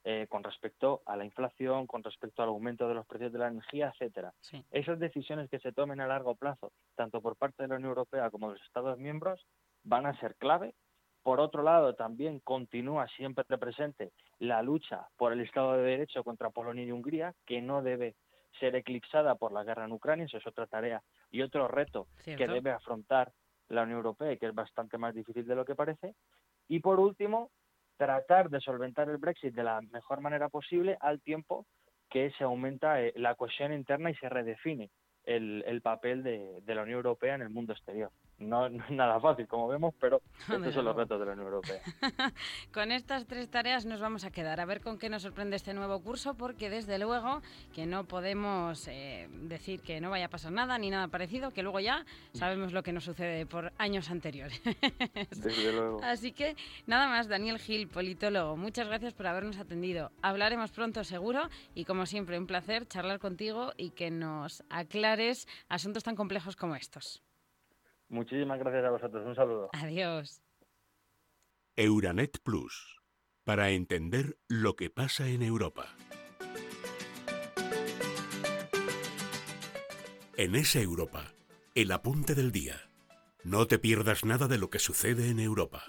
Eh, 0.06 0.26
con 0.28 0.44
respecto 0.44 1.00
a 1.06 1.16
la 1.16 1.24
inflación, 1.24 1.86
con 1.86 2.02
respecto 2.02 2.42
al 2.42 2.50
aumento 2.50 2.86
de 2.86 2.94
los 2.94 3.06
precios 3.06 3.32
de 3.32 3.38
la 3.38 3.48
energía, 3.48 3.88
etcétera. 3.88 4.34
Esas 4.70 4.98
decisiones 4.98 5.48
que 5.48 5.58
se 5.60 5.72
tomen 5.72 5.98
a 6.02 6.06
largo 6.06 6.34
plazo, 6.34 6.72
tanto 6.94 7.22
por 7.22 7.36
parte 7.36 7.62
de 7.62 7.68
la 7.70 7.76
Unión 7.76 7.88
Europea 7.88 8.28
como 8.28 8.48
de 8.48 8.58
los 8.58 8.66
Estados 8.66 8.98
miembros, 8.98 9.46
van 9.82 10.04
a 10.04 10.20
ser 10.20 10.34
clave 10.36 10.74
por 11.24 11.40
otro 11.40 11.62
lado, 11.62 11.94
también 11.94 12.38
continúa 12.40 13.08
siempre 13.16 13.44
presente 13.58 14.12
la 14.38 14.62
lucha 14.62 15.08
por 15.16 15.32
el 15.32 15.40
Estado 15.40 15.72
de 15.72 15.82
Derecho 15.82 16.22
contra 16.22 16.50
Polonia 16.50 16.84
y 16.84 16.92
Hungría, 16.92 17.34
que 17.46 17.62
no 17.62 17.82
debe 17.82 18.14
ser 18.60 18.76
eclipsada 18.76 19.34
por 19.34 19.50
la 19.50 19.64
guerra 19.64 19.86
en 19.86 19.92
Ucrania, 19.92 20.26
eso 20.26 20.36
es 20.36 20.46
otra 20.46 20.66
tarea 20.66 21.02
y 21.30 21.40
otro 21.40 21.66
reto 21.66 22.08
que 22.24 22.46
debe 22.46 22.70
afrontar 22.70 23.32
la 23.70 23.84
Unión 23.84 23.96
Europea 23.96 24.32
y 24.32 24.38
que 24.38 24.46
es 24.48 24.54
bastante 24.54 24.98
más 24.98 25.14
difícil 25.14 25.46
de 25.46 25.54
lo 25.56 25.64
que 25.64 25.74
parece. 25.74 26.14
Y 26.68 26.80
por 26.80 27.00
último, 27.00 27.50
tratar 27.96 28.50
de 28.50 28.60
solventar 28.60 29.08
el 29.08 29.16
Brexit 29.16 29.54
de 29.54 29.64
la 29.64 29.80
mejor 29.80 30.20
manera 30.20 30.50
posible 30.50 30.98
al 31.00 31.22
tiempo 31.22 31.64
que 32.10 32.32
se 32.32 32.44
aumenta 32.44 33.00
eh, 33.00 33.14
la 33.16 33.34
cohesión 33.34 33.72
interna 33.72 34.10
y 34.10 34.14
se 34.16 34.28
redefine 34.28 34.90
el, 35.24 35.80
papel 35.82 36.22
de 36.22 36.74
la 36.74 36.82
Unión 36.82 36.98
Europea 36.98 37.34
en 37.34 37.40
el 37.40 37.48
mundo 37.48 37.72
exterior. 37.72 38.10
No, 38.38 38.66
es 38.66 38.90
nada 38.90 39.20
fácil, 39.20 39.46
como 39.46 39.68
vemos, 39.68 39.94
pero 40.00 40.20
estos 40.50 40.74
son 40.74 40.84
los 40.84 40.96
retos 40.96 41.18
de 41.18 41.26
la 41.26 41.32
Unión 41.32 41.46
Europea. 41.46 41.80
con 42.72 42.92
estas 42.92 43.26
tres 43.26 43.48
tareas 43.48 43.86
nos 43.86 44.00
vamos 44.00 44.24
a 44.24 44.30
quedar. 44.30 44.60
A 44.60 44.64
ver 44.64 44.80
con 44.80 44.98
qué 44.98 45.08
nos 45.08 45.22
sorprende 45.22 45.56
este 45.56 45.74
nuevo 45.74 46.00
curso, 46.00 46.34
porque 46.34 46.70
desde 46.70 46.98
luego 46.98 47.42
que 47.72 47.86
no 47.86 48.04
podemos 48.04 48.88
eh, 48.88 49.28
decir 49.30 49.80
que 49.80 50.00
no 50.00 50.10
vaya 50.10 50.26
a 50.26 50.28
pasar 50.28 50.52
nada 50.52 50.78
ni 50.78 50.90
nada 50.90 51.08
parecido, 51.08 51.50
que 51.50 51.62
luego 51.62 51.80
ya 51.80 52.04
sabemos 52.32 52.72
lo 52.72 52.82
que 52.82 52.92
nos 52.92 53.04
sucede 53.04 53.46
por 53.46 53.72
años 53.78 54.10
anteriores. 54.10 54.60
desde 55.30 55.72
luego. 55.72 56.00
Así 56.02 56.32
que 56.32 56.56
nada 56.86 57.08
más, 57.08 57.28
Daniel 57.28 57.58
Gil, 57.58 57.88
politólogo, 57.88 58.56
muchas 58.56 58.88
gracias 58.88 59.14
por 59.14 59.26
habernos 59.26 59.58
atendido. 59.58 60.10
Hablaremos 60.22 60.70
pronto 60.72 61.04
seguro 61.04 61.48
y 61.74 61.84
como 61.84 62.06
siempre 62.06 62.38
un 62.38 62.46
placer 62.46 62.86
charlar 62.86 63.18
contigo 63.18 63.72
y 63.76 63.90
que 63.90 64.10
nos 64.10 64.64
aclares 64.70 65.46
asuntos 65.68 66.02
tan 66.02 66.16
complejos 66.16 66.56
como 66.56 66.76
estos. 66.76 67.22
Muchísimas 68.08 68.58
gracias 68.58 68.84
a 68.84 68.90
vosotros. 68.90 69.26
Un 69.26 69.34
saludo. 69.34 69.70
Adiós. 69.72 70.42
Euranet 71.76 72.38
Plus, 72.42 73.00
para 73.44 73.70
entender 73.70 74.36
lo 74.48 74.76
que 74.76 74.90
pasa 74.90 75.28
en 75.28 75.42
Europa. 75.42 75.86
En 80.36 80.54
esa 80.54 80.80
Europa, 80.80 81.32
el 81.74 81.92
apunte 81.92 82.34
del 82.34 82.52
día. 82.52 82.80
No 83.44 83.66
te 83.66 83.78
pierdas 83.78 84.24
nada 84.24 84.48
de 84.48 84.58
lo 84.58 84.70
que 84.70 84.78
sucede 84.78 85.30
en 85.30 85.38
Europa. 85.38 85.84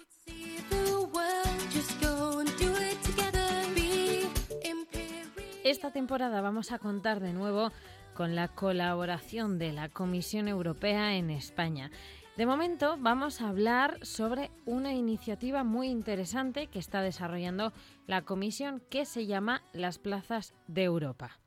Esta 5.66 5.90
temporada 5.92 6.42
vamos 6.42 6.72
a 6.72 6.78
contar 6.78 7.20
de 7.20 7.34
nuevo 7.34 7.72
con 8.16 8.34
la 8.34 8.48
colaboración 8.48 9.60
de 9.60 9.74
la 9.74 9.90
Comisión 9.90 10.48
Europea 10.48 11.16
en 11.16 11.30
España. 11.30 11.92
De 12.38 12.46
momento 12.46 12.98
vamos 12.98 13.42
a 13.42 13.50
hablar 13.50 14.00
sobre 14.02 14.52
una 14.66 14.94
iniciativa 14.94 15.64
muy 15.64 15.90
interesante 15.90 16.68
que 16.68 16.80
está 16.80 17.02
desarrollando 17.02 17.74
la 18.08 18.24
Comisión 18.24 18.82
que 18.90 19.06
se 19.06 19.28
llama 19.28 19.62
Las 19.74 20.00
Plazas 20.00 20.54
de 20.68 20.84
Europa. 20.84 21.40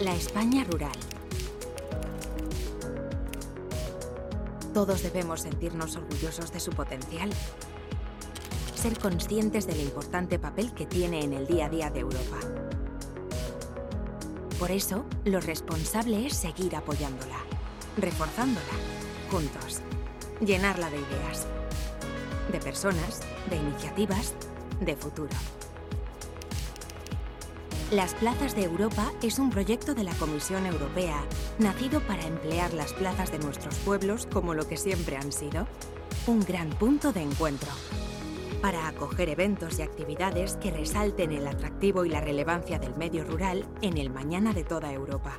La 0.00 0.14
España 0.14 0.64
rural. 0.64 0.92
Todos 4.74 5.02
debemos 5.02 5.42
sentirnos 5.42 5.96
orgullosos 5.96 6.52
de 6.52 6.58
su 6.58 6.72
potencial, 6.72 7.30
ser 8.74 8.98
conscientes 8.98 9.66
del 9.66 9.80
importante 9.80 10.38
papel 10.38 10.72
que 10.72 10.86
tiene 10.86 11.22
en 11.22 11.34
el 11.34 11.46
día 11.46 11.66
a 11.66 11.68
día 11.68 11.90
de 11.90 12.00
Europa. 12.00 12.61
Por 14.62 14.70
eso, 14.70 15.04
lo 15.24 15.40
responsable 15.40 16.24
es 16.24 16.36
seguir 16.36 16.76
apoyándola, 16.76 17.38
reforzándola, 17.96 18.62
juntos, 19.28 19.80
llenarla 20.40 20.88
de 20.88 20.98
ideas, 20.98 21.48
de 22.52 22.60
personas, 22.60 23.22
de 23.50 23.56
iniciativas, 23.56 24.34
de 24.80 24.94
futuro. 24.94 25.34
Las 27.90 28.14
Plazas 28.14 28.54
de 28.54 28.62
Europa 28.62 29.10
es 29.20 29.40
un 29.40 29.50
proyecto 29.50 29.94
de 29.94 30.04
la 30.04 30.14
Comisión 30.14 30.64
Europea, 30.64 31.20
nacido 31.58 31.98
para 31.98 32.24
emplear 32.24 32.72
las 32.72 32.92
plazas 32.92 33.32
de 33.32 33.40
nuestros 33.40 33.74
pueblos 33.78 34.28
como 34.32 34.54
lo 34.54 34.68
que 34.68 34.76
siempre 34.76 35.16
han 35.16 35.32
sido, 35.32 35.66
un 36.28 36.38
gran 36.38 36.70
punto 36.70 37.12
de 37.12 37.22
encuentro 37.22 37.72
para 38.62 38.86
acoger 38.86 39.28
eventos 39.28 39.80
y 39.80 39.82
actividades 39.82 40.56
que 40.56 40.70
resalten 40.70 41.32
el 41.32 41.48
atractivo 41.48 42.04
y 42.04 42.08
la 42.08 42.20
relevancia 42.20 42.78
del 42.78 42.94
medio 42.94 43.24
rural 43.24 43.66
en 43.82 43.98
el 43.98 44.08
mañana 44.08 44.52
de 44.52 44.62
toda 44.62 44.92
Europa. 44.92 45.36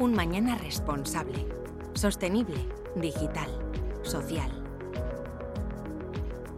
Un 0.00 0.12
mañana 0.12 0.56
responsable, 0.58 1.46
sostenible, 1.94 2.58
digital, 2.96 3.48
social. 4.02 4.50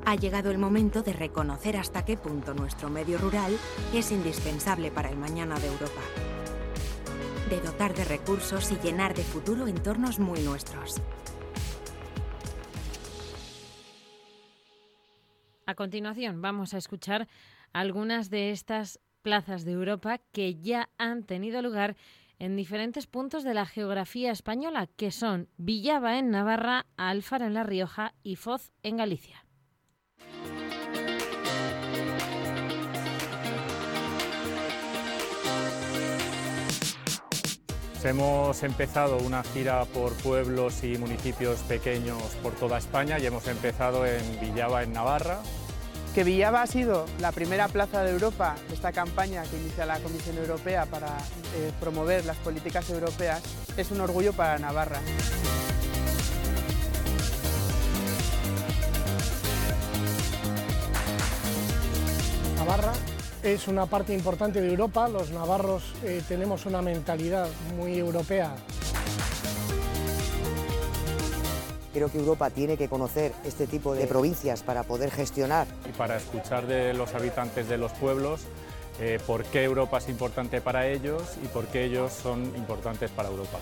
Ha 0.06 0.14
llegado 0.14 0.50
el 0.50 0.56
momento 0.56 1.03
de 1.03 1.12
reconocer 1.12 1.76
hasta 1.76 2.07
qué 2.07 2.16
punto 2.16 2.55
nuestro 2.55 2.88
medio 2.88 3.18
rural 3.18 3.57
es 3.92 4.11
indispensable 4.11 4.90
para 4.90 5.11
el 5.11 5.18
mañana 5.18 5.61
de 5.61 5.66
Europa. 5.66 6.00
De 7.50 7.61
dotar 7.61 7.94
de 7.94 8.07
recursos 8.07 8.72
y 8.72 8.76
llenar 8.76 9.14
de 9.14 9.24
futuro 9.24 9.66
entornos 9.66 10.18
muy 10.18 10.40
nuestros 10.40 11.03
A 15.68 15.74
continuación 15.74 16.40
vamos 16.40 16.72
a 16.72 16.78
escuchar 16.78 17.28
algunas 17.74 18.31
de 18.31 18.52
estas 18.52 19.00
plazas 19.20 19.66
de 19.66 19.72
Europa 19.72 20.18
que 20.33 20.54
ya 20.54 20.88
han 20.96 21.24
tenido 21.24 21.61
lugar 21.61 21.94
en 22.38 22.57
diferentes 22.57 23.07
puntos 23.07 23.44
de 23.44 23.52
la 23.52 23.66
geografía 23.66 24.31
española, 24.31 24.88
que 24.96 25.11
son 25.11 25.50
Villaba 25.59 26.18
en 26.18 26.31
Navarra, 26.31 26.87
Alfaro 26.96 27.44
en 27.44 27.52
La 27.52 27.64
Rioja 27.64 28.14
y 28.22 28.37
Foz 28.37 28.72
en 28.83 28.96
Galicia. 28.96 29.44
Hemos 38.04 38.62
empezado 38.62 39.18
una 39.18 39.42
gira 39.42 39.84
por 39.84 40.12
pueblos 40.14 40.84
y 40.84 40.96
municipios 40.96 41.58
pequeños 41.61 42.22
por 42.42 42.52
toda 42.52 42.78
España 42.78 43.18
y 43.18 43.26
hemos 43.26 43.46
empezado 43.48 44.06
en 44.06 44.22
Villaba, 44.40 44.84
en 44.84 44.92
Navarra, 44.92 45.40
que 46.14 46.22
Villaba 46.24 46.62
ha 46.62 46.66
sido 46.66 47.06
la 47.20 47.32
primera 47.32 47.68
plaza 47.68 48.02
de 48.04 48.12
Europa 48.12 48.54
de 48.68 48.74
esta 48.74 48.92
campaña 48.92 49.42
que 49.42 49.56
inicia 49.56 49.84
la 49.84 49.98
Comisión 49.98 50.38
Europea 50.38 50.87
para 50.87 51.18
eh, 51.56 51.72
promover 51.80 52.24
las 52.24 52.37
políticas 52.38 52.88
europeas 52.88 53.42
es 53.76 53.90
un 53.90 54.00
orgullo 54.00 54.32
para 54.32 54.58
Navarra. 54.58 55.00
Navarra 62.56 62.92
es 63.42 63.68
una 63.68 63.87
parte 63.87 64.14
importante 64.14 64.61
de 64.61 64.68
Europa, 64.68 65.09
los 65.09 65.31
navarros 65.31 65.83
eh, 66.05 66.22
tenemos 66.29 66.66
una 66.66 66.83
mentalidad 66.83 67.48
muy 67.77 67.98
europea 67.98 68.55
Creo 71.92 72.12
que 72.12 72.18
Europa 72.18 72.51
tiene 72.51 72.77
que 72.77 72.88
conocer 72.88 73.33
este 73.44 73.66
tipo 73.66 73.94
de 73.94 74.07
provincias 74.07 74.62
para 74.62 74.83
poder 74.83 75.11
gestionar. 75.11 75.66
Y 75.88 75.92
para 75.92 76.16
escuchar 76.16 76.66
de 76.66 76.94
los 76.94 77.14
habitantes 77.14 77.68
de 77.68 77.79
los 77.79 77.92
pueblos 77.92 78.42
eh, 79.01 79.18
por 79.27 79.44
qué 79.44 79.64
Europa 79.64 79.98
es 79.98 80.09
importante 80.09 80.61
para 80.61 80.87
ellos 80.87 81.22
y 81.42 81.48
por 81.48 81.66
qué 81.66 81.85
ellos 81.85 82.12
son 82.12 82.44
importantes 82.57 83.11
para 83.11 83.31
Europa. 83.31 83.59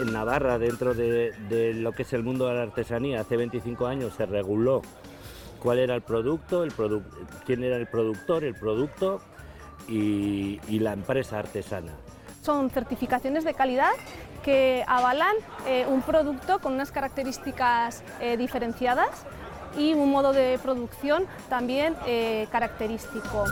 En 0.00 0.12
Navarra, 0.12 0.58
dentro 0.58 0.94
de, 0.94 1.32
lo 1.74 1.92
que 1.92 2.02
es 2.02 2.12
el 2.12 2.22
mundo 2.22 2.46
de 2.46 2.54
la 2.54 2.62
artesanía, 2.62 3.20
hace 3.20 3.36
25 3.36 3.86
años 3.86 4.14
se 4.14 4.26
reguló 4.26 4.82
cuál 5.58 5.78
era 5.78 5.94
el 5.94 6.02
producto, 6.02 6.64
quién 7.46 7.64
era 7.64 7.76
el 7.76 7.86
productor, 7.86 8.44
el 8.44 8.54
producto 8.54 9.20
y, 9.88 10.58
la 10.78 10.92
empresa 10.92 11.38
artesana. 11.38 11.92
Son 12.42 12.70
certificaciones 12.70 13.44
de 13.44 13.54
calidad 13.54 13.92
que 14.44 14.84
avalan 14.86 15.34
eh, 15.66 15.86
un 15.88 16.02
producto 16.02 16.60
con 16.60 16.74
unas 16.74 16.92
características 16.92 18.04
eh, 18.20 18.36
diferenciadas 18.36 19.24
y 19.76 19.94
un 19.94 20.10
modo 20.10 20.32
de 20.32 20.58
producción 20.62 21.24
también 21.48 21.96
eh, 22.06 22.46
característico. 22.52 23.44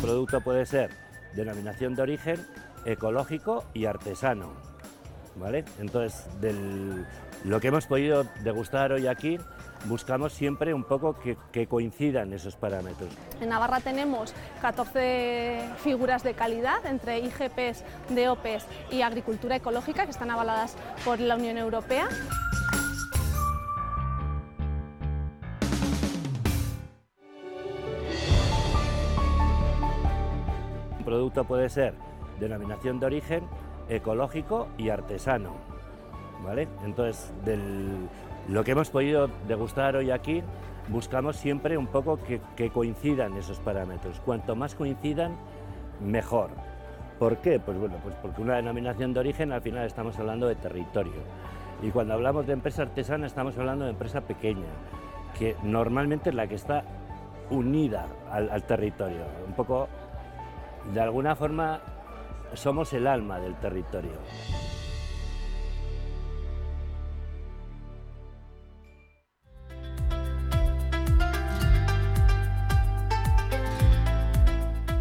Producto 0.00 0.40
puede 0.40 0.66
ser 0.66 0.90
denominación 1.34 1.94
de 1.94 2.02
origen, 2.02 2.46
ecológico 2.84 3.64
y 3.74 3.84
artesano. 3.84 4.70
Entonces, 5.78 6.26
lo 7.44 7.60
que 7.60 7.68
hemos 7.68 7.86
podido 7.86 8.24
degustar 8.42 8.92
hoy 8.92 9.06
aquí, 9.06 9.38
buscamos 9.86 10.32
siempre 10.34 10.74
un 10.74 10.84
poco 10.84 11.16
que, 11.18 11.66
coincidan 11.66 12.32
esos 12.32 12.56
parámetros. 12.56 13.08
En 13.40 13.48
Navarra 13.48 13.80
tenemos 13.80 14.34
14 14.60 15.60
figuras 15.82 16.22
de 16.22 16.34
calidad 16.34 16.84
entre 16.84 17.20
IGPs, 17.20 17.84
DOPs 18.10 18.66
y 18.90 19.02
agricultura 19.02 19.56
ecológica 19.56 20.04
que 20.04 20.10
están 20.10 20.30
avaladas 20.30 20.76
por 21.04 21.20
la 21.20 21.36
Unión 21.36 21.56
Europea. 21.56 22.08
Producto 31.10 31.42
puede 31.42 31.68
ser 31.68 31.94
denominación 32.38 33.00
de 33.00 33.06
origen, 33.06 33.42
ecológico 33.88 34.68
y 34.78 34.90
artesano. 34.90 35.54
¿vale? 36.44 36.68
Entonces, 36.84 37.32
lo 38.48 38.62
que 38.62 38.70
hemos 38.70 38.90
podido 38.90 39.28
degustar 39.48 39.96
hoy 39.96 40.12
aquí, 40.12 40.44
buscamos 40.88 41.36
siempre 41.36 41.76
un 41.76 41.88
poco 41.88 42.16
que, 42.56 42.70
coincidan 42.70 43.36
esos 43.36 43.58
parámetros. 43.58 44.20
Cuanto 44.20 44.54
más 44.54 44.76
coincidan, 44.76 45.36
mejor. 46.00 46.50
¿Por 47.18 47.38
qué? 47.38 47.58
Pues 47.58 47.76
bueno, 47.76 47.96
pues 48.04 48.14
porque 48.22 48.40
una 48.40 48.54
denominación 48.54 49.12
de 49.12 49.18
origen 49.18 49.50
al 49.50 49.62
final 49.62 49.84
estamos 49.86 50.16
hablando 50.16 50.46
de 50.46 50.54
territorio. 50.54 51.22
Y 51.82 51.90
cuando 51.90 52.14
hablamos 52.14 52.46
de 52.46 52.52
empresa 52.52 52.82
artesana 52.82 53.26
estamos 53.26 53.58
hablando 53.58 53.84
de 53.84 53.90
empresa 53.90 54.20
pequeña, 54.20 54.68
que 55.36 55.56
normalmente 55.64 56.30
es 56.30 56.36
la 56.36 56.46
que 56.46 56.54
está 56.54 56.84
unida 57.50 58.06
al, 58.30 58.48
al 58.48 58.62
territorio. 58.62 59.24
Un 59.44 59.54
poco, 59.54 59.88
de 60.92 61.00
alguna 61.00 61.36
forma, 61.36 61.80
somos 62.54 62.92
el 62.92 63.06
alma 63.06 63.38
del 63.38 63.54
territorio. 63.56 64.12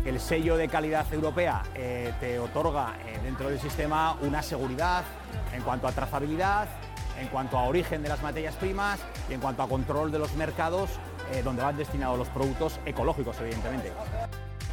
El 0.06 0.20
sello 0.20 0.58
de 0.58 0.68
calidad 0.68 1.06
europea 1.13 1.63
eh, 1.76 2.13
te 2.20 2.39
otorga 2.39 2.96
eh, 3.06 3.20
dentro 3.24 3.50
del 3.50 3.60
sistema 3.60 4.18
una 4.22 4.42
seguridad 4.42 5.04
en 5.54 5.62
cuanto 5.62 5.88
a 5.88 5.92
trazabilidad, 5.92 6.68
en 7.20 7.28
cuanto 7.28 7.58
a 7.58 7.63
origen 7.63 8.02
de 8.02 8.10
las 8.10 8.22
materias 8.24 8.56
primas 8.56 9.00
y 9.30 9.34
en 9.34 9.39
cuanto 9.39 9.62
a 9.62 9.68
control 9.68 10.12
de 10.12 10.20
los 10.20 10.34
mercados 10.34 10.89
eh, 11.32 11.42
donde 11.44 11.62
van 11.62 11.78
destinados 11.78 12.18
los 12.18 12.28
productos 12.30 12.80
ecológicos, 12.86 13.39
evidentemente. 13.39 13.92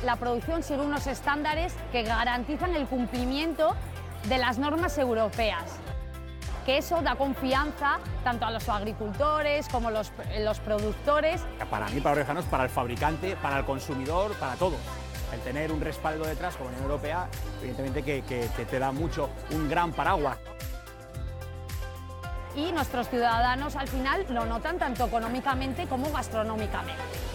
La 0.04 0.16
producción 0.16 0.62
sigue 0.62 0.80
unos 0.80 1.06
estándares 1.06 1.74
que 1.92 2.02
garantizan 2.02 2.74
el 2.74 2.86
cumplimiento 2.86 3.74
de 4.28 4.38
las 4.38 4.58
normas 4.58 4.98
europeas 4.98 5.80
que 6.66 6.78
eso 6.78 7.00
da 7.00 7.14
confianza 7.14 8.00
tanto 8.24 8.44
a 8.44 8.50
los 8.50 8.68
agricultores 8.68 9.68
como 9.68 9.86
a 9.86 9.92
los, 9.92 10.10
los 10.40 10.58
productores. 10.58 11.40
Para 11.70 11.86
mí, 11.90 12.00
para 12.00 12.16
Orejanos, 12.16 12.44
para 12.46 12.64
el 12.64 12.70
fabricante, 12.70 13.36
para 13.36 13.60
el 13.60 13.64
consumidor, 13.64 14.34
para 14.34 14.56
todos 14.56 14.80
el 15.32 15.40
tener 15.40 15.72
un 15.72 15.80
respaldo 15.80 16.24
detrás 16.26 16.56
como 16.56 16.68
Unión 16.70 16.84
Europea, 16.84 17.28
evidentemente 17.60 18.02
que, 18.02 18.22
que, 18.22 18.48
que, 18.56 18.64
te 18.64 18.78
da 18.78 18.92
mucho, 18.92 19.30
un 19.52 19.68
gran 19.68 19.92
paraguas. 19.92 20.38
Y 22.54 22.72
nuestros 22.72 23.08
ciudadanos 23.08 23.76
al 23.76 23.88
final 23.88 24.24
lo 24.30 24.46
notan 24.46 24.78
tanto 24.78 25.06
económicamente 25.06 25.86
como 25.86 26.10
gastronómicamente. 26.10 27.25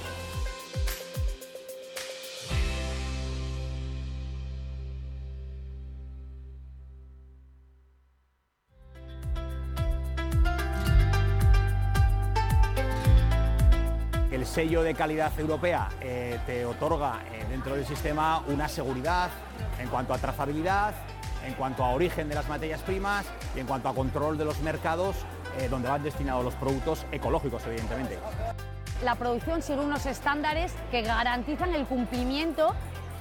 Sello 14.52 14.84
de 14.84 14.94
calidad 14.94 15.32
europea 15.40 15.88
eh, 16.02 16.38
te 16.46 16.66
otorga 16.66 17.22
eh, 17.32 17.46
dentro 17.50 17.74
del 17.74 17.86
sistema 17.86 18.44
una 18.48 18.68
seguridad 18.68 19.30
en 19.80 19.88
cuanto 19.88 20.14
a 20.14 20.18
trazabilidad, 20.18 20.94
en 21.46 21.54
cuanto 21.54 21.86
a 21.86 21.92
origen 21.92 22.28
de 22.28 22.36
las 22.36 22.50
materias 22.50 22.82
primas 22.82 23.26
y 23.56 23.62
en 23.62 23.66
cuanto 23.66 23.88
a 23.88 23.96
control 23.96 24.38
de 24.38 24.44
los 24.44 24.60
mercados 24.60 25.16
eh, 25.58 25.70
donde 25.70 25.88
van 25.88 26.04
destinados 26.04 26.44
los 26.44 26.54
productos 26.56 27.06
ecológicos, 27.14 27.66
evidentemente. 27.66 28.20
La 29.06 29.16
producción 29.16 29.62
sigue 29.62 29.80
unos 29.80 30.06
estándares 30.06 30.74
que 30.92 31.02
garantizan 31.02 31.74
el 31.74 31.86
cumplimiento 31.86 32.76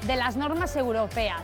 de 0.08 0.16
las 0.16 0.36
normas 0.36 0.74
europeas 0.74 1.42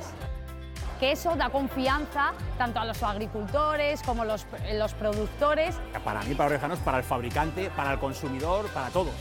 que 0.99 1.12
eso 1.12 1.37
da 1.37 1.51
confianza 1.51 2.33
tanto 2.57 2.81
a 2.81 2.87
los 2.87 3.03
agricultores 3.03 4.03
como 4.03 4.22
a 4.22 4.25
los, 4.25 4.46
los 4.72 4.94
productores. 4.94 5.77
Para 6.03 6.22
mí, 6.22 6.35
para 6.35 6.49
Orejanos, 6.49 6.79
para 6.79 6.99
el 6.99 7.05
fabricante, 7.05 7.70
para 7.77 7.92
el 7.92 7.99
consumidor, 7.99 8.66
para 8.68 8.88
todos 8.88 9.12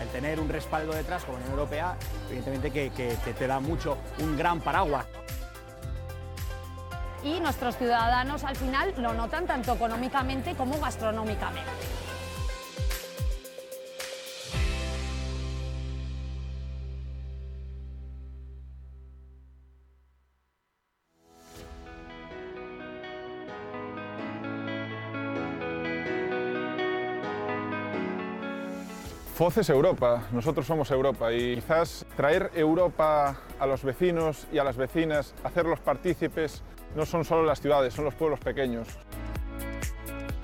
el 0.00 0.08
tener 0.08 0.40
un 0.40 0.48
respaldo 0.48 0.92
detrás 0.92 1.24
como 1.24 1.38
la 1.38 1.44
Unión 1.44 1.58
Europea, 1.58 1.96
evidentemente 2.28 2.70
que, 2.70 2.90
que, 2.90 3.32
te 3.34 3.46
da 3.46 3.60
mucho, 3.60 3.98
un 4.18 4.36
gran 4.36 4.60
paraguas. 4.60 5.06
Y 7.22 7.38
nuestros 7.40 7.76
ciudadanos 7.76 8.44
al 8.44 8.56
final 8.56 8.94
lo 8.96 9.12
notan 9.12 9.46
tanto 9.46 9.74
económicamente 9.74 10.54
como 10.54 10.80
gastronómicamente. 10.80 11.70
FOZ 29.40 29.56
es 29.56 29.70
Europa, 29.70 30.24
nosotros 30.32 30.66
somos 30.66 30.90
Europa 30.90 31.32
y 31.32 31.54
quizás 31.54 32.04
traer 32.14 32.50
Europa 32.54 33.40
a 33.58 33.66
los 33.66 33.82
vecinos 33.82 34.46
y 34.52 34.58
a 34.58 34.64
las 34.64 34.76
vecinas, 34.76 35.34
hacerlos 35.42 35.80
partícipes, 35.80 36.62
no 36.94 37.06
son 37.06 37.24
solo 37.24 37.44
las 37.44 37.58
ciudades, 37.58 37.94
son 37.94 38.04
los 38.04 38.14
pueblos 38.14 38.38
pequeños. 38.40 38.86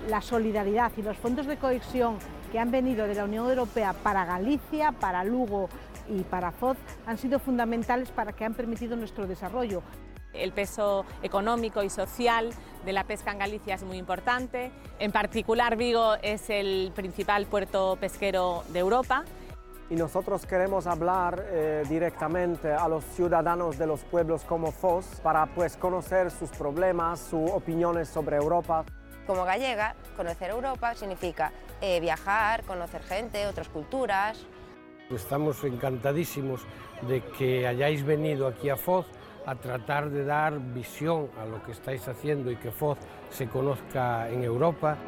La 0.08 0.22
solidaridad 0.22 0.92
y 0.96 1.02
los 1.02 1.18
fondos 1.18 1.44
de 1.44 1.58
cohesión 1.58 2.16
que 2.50 2.58
han 2.58 2.70
venido 2.70 3.06
de 3.06 3.14
la 3.16 3.24
Unión 3.24 3.50
Europea 3.50 3.92
para 3.92 4.24
Galicia, 4.24 4.92
para 4.92 5.24
Lugo 5.24 5.68
y 6.08 6.22
para 6.22 6.50
FOZ 6.50 6.78
han 7.06 7.18
sido 7.18 7.38
fundamentales 7.38 8.10
para 8.10 8.32
que 8.32 8.46
han 8.46 8.54
permitido 8.54 8.96
nuestro 8.96 9.26
desarrollo. 9.26 9.82
El 10.38 10.52
peso 10.52 11.04
económico 11.22 11.82
y 11.82 11.90
social 11.90 12.50
de 12.84 12.92
la 12.92 13.04
pesca 13.04 13.32
en 13.32 13.38
Galicia 13.38 13.74
es 13.74 13.82
muy 13.82 13.96
importante. 13.96 14.70
En 14.98 15.12
particular, 15.12 15.76
Vigo 15.76 16.14
es 16.22 16.50
el 16.50 16.92
principal 16.94 17.46
puerto 17.46 17.96
pesquero 18.00 18.62
de 18.68 18.78
Europa. 18.78 19.24
Y 19.88 19.94
nosotros 19.94 20.46
queremos 20.46 20.86
hablar 20.88 21.44
eh, 21.48 21.84
directamente 21.88 22.72
a 22.72 22.88
los 22.88 23.04
ciudadanos 23.04 23.78
de 23.78 23.86
los 23.86 24.02
pueblos 24.02 24.42
como 24.42 24.72
Foz 24.72 25.20
para 25.22 25.46
pues, 25.46 25.76
conocer 25.76 26.32
sus 26.32 26.50
problemas, 26.50 27.20
sus 27.20 27.50
opiniones 27.50 28.08
sobre 28.08 28.36
Europa. 28.36 28.84
Como 29.28 29.44
gallega, 29.44 29.94
conocer 30.16 30.50
Europa 30.50 30.94
significa 30.94 31.52
eh, 31.80 32.00
viajar, 32.00 32.64
conocer 32.64 33.02
gente, 33.02 33.46
otras 33.46 33.68
culturas. 33.68 34.44
Estamos 35.10 35.62
encantadísimos 35.62 36.62
de 37.02 37.22
que 37.22 37.66
hayáis 37.66 38.04
venido 38.04 38.48
aquí 38.48 38.70
a 38.70 38.76
Foz 38.76 39.06
a 39.46 39.54
tratar 39.54 40.10
de 40.10 40.24
dar 40.24 40.58
visión 40.58 41.30
a 41.40 41.46
lo 41.46 41.62
que 41.62 41.72
estáis 41.72 42.06
haciendo 42.08 42.50
y 42.50 42.56
que 42.56 42.72
FOZ 42.72 42.98
se 43.30 43.48
conozca 43.48 44.28
en 44.28 44.42
Europa. 44.42 44.98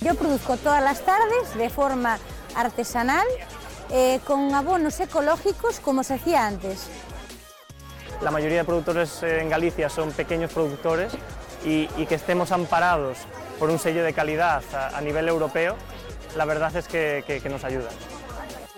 Yo 0.00 0.14
produzco 0.14 0.56
todas 0.58 0.82
las 0.84 1.04
tardes 1.04 1.56
de 1.56 1.70
forma 1.70 2.18
artesanal 2.54 3.26
eh, 3.90 4.20
con 4.26 4.54
abonos 4.54 5.00
ecológicos 5.00 5.80
como 5.80 6.04
se 6.04 6.14
hacía 6.14 6.46
antes. 6.46 6.88
La 8.24 8.30
mayoría 8.30 8.60
de 8.60 8.64
productores 8.64 9.22
en 9.22 9.50
Galicia 9.50 9.90
son 9.90 10.10
pequeños 10.10 10.50
productores 10.50 11.12
y, 11.62 11.86
que 12.06 12.14
estemos 12.14 12.52
amparados 12.52 13.18
por 13.58 13.68
un 13.68 13.78
sello 13.78 14.02
de 14.02 14.14
calidad 14.14 14.62
a, 14.72 14.98
nivel 15.02 15.28
europeo, 15.28 15.76
la 16.34 16.46
verdad 16.46 16.74
es 16.74 16.88
que, 16.88 17.42
nos 17.50 17.64
ayuda. 17.64 17.90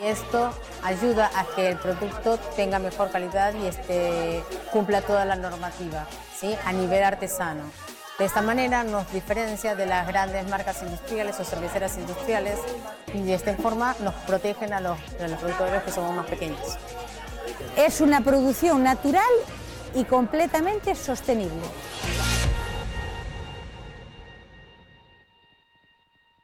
Esto 0.03 0.51
ayuda 0.83 1.31
a 1.33 1.45
que 1.55 1.69
el 1.69 1.77
producto 1.77 2.39
tenga 2.57 2.81
mejor 2.81 3.13
calidad 3.13 3.55
y 3.55 3.69
este, 3.69 4.43
cumpla 4.73 5.01
toda 5.03 5.25
la 5.25 5.37
normativa 5.37 6.07
¿sí? 6.37 6.57
a 6.65 6.73
nivel 6.73 7.05
artesano. 7.05 7.63
De 8.19 8.25
esta 8.25 8.43
manera 8.43 8.83
nos 8.83 9.13
diferencia 9.13 9.77
de 9.77 9.87
las 9.87 10.09
grandes 10.09 10.49
marcas 10.49 10.83
industriales 10.83 11.39
o 11.39 11.45
cerveceras 11.45 11.97
industriales 11.99 12.59
y 13.15 13.23
de 13.23 13.35
esta 13.35 13.55
forma 13.55 13.95
nos 14.01 14.15
protegen 14.27 14.73
a 14.73 14.81
los 14.81 14.99
productores 15.39 15.85
que 15.85 15.93
somos 15.93 16.17
más 16.17 16.27
pequeños. 16.27 16.79
Es 17.77 18.01
una 18.01 18.23
producción 18.23 18.83
natural 18.83 19.23
y 19.95 20.05
completamente 20.05 20.95
sostenible. 20.95 21.63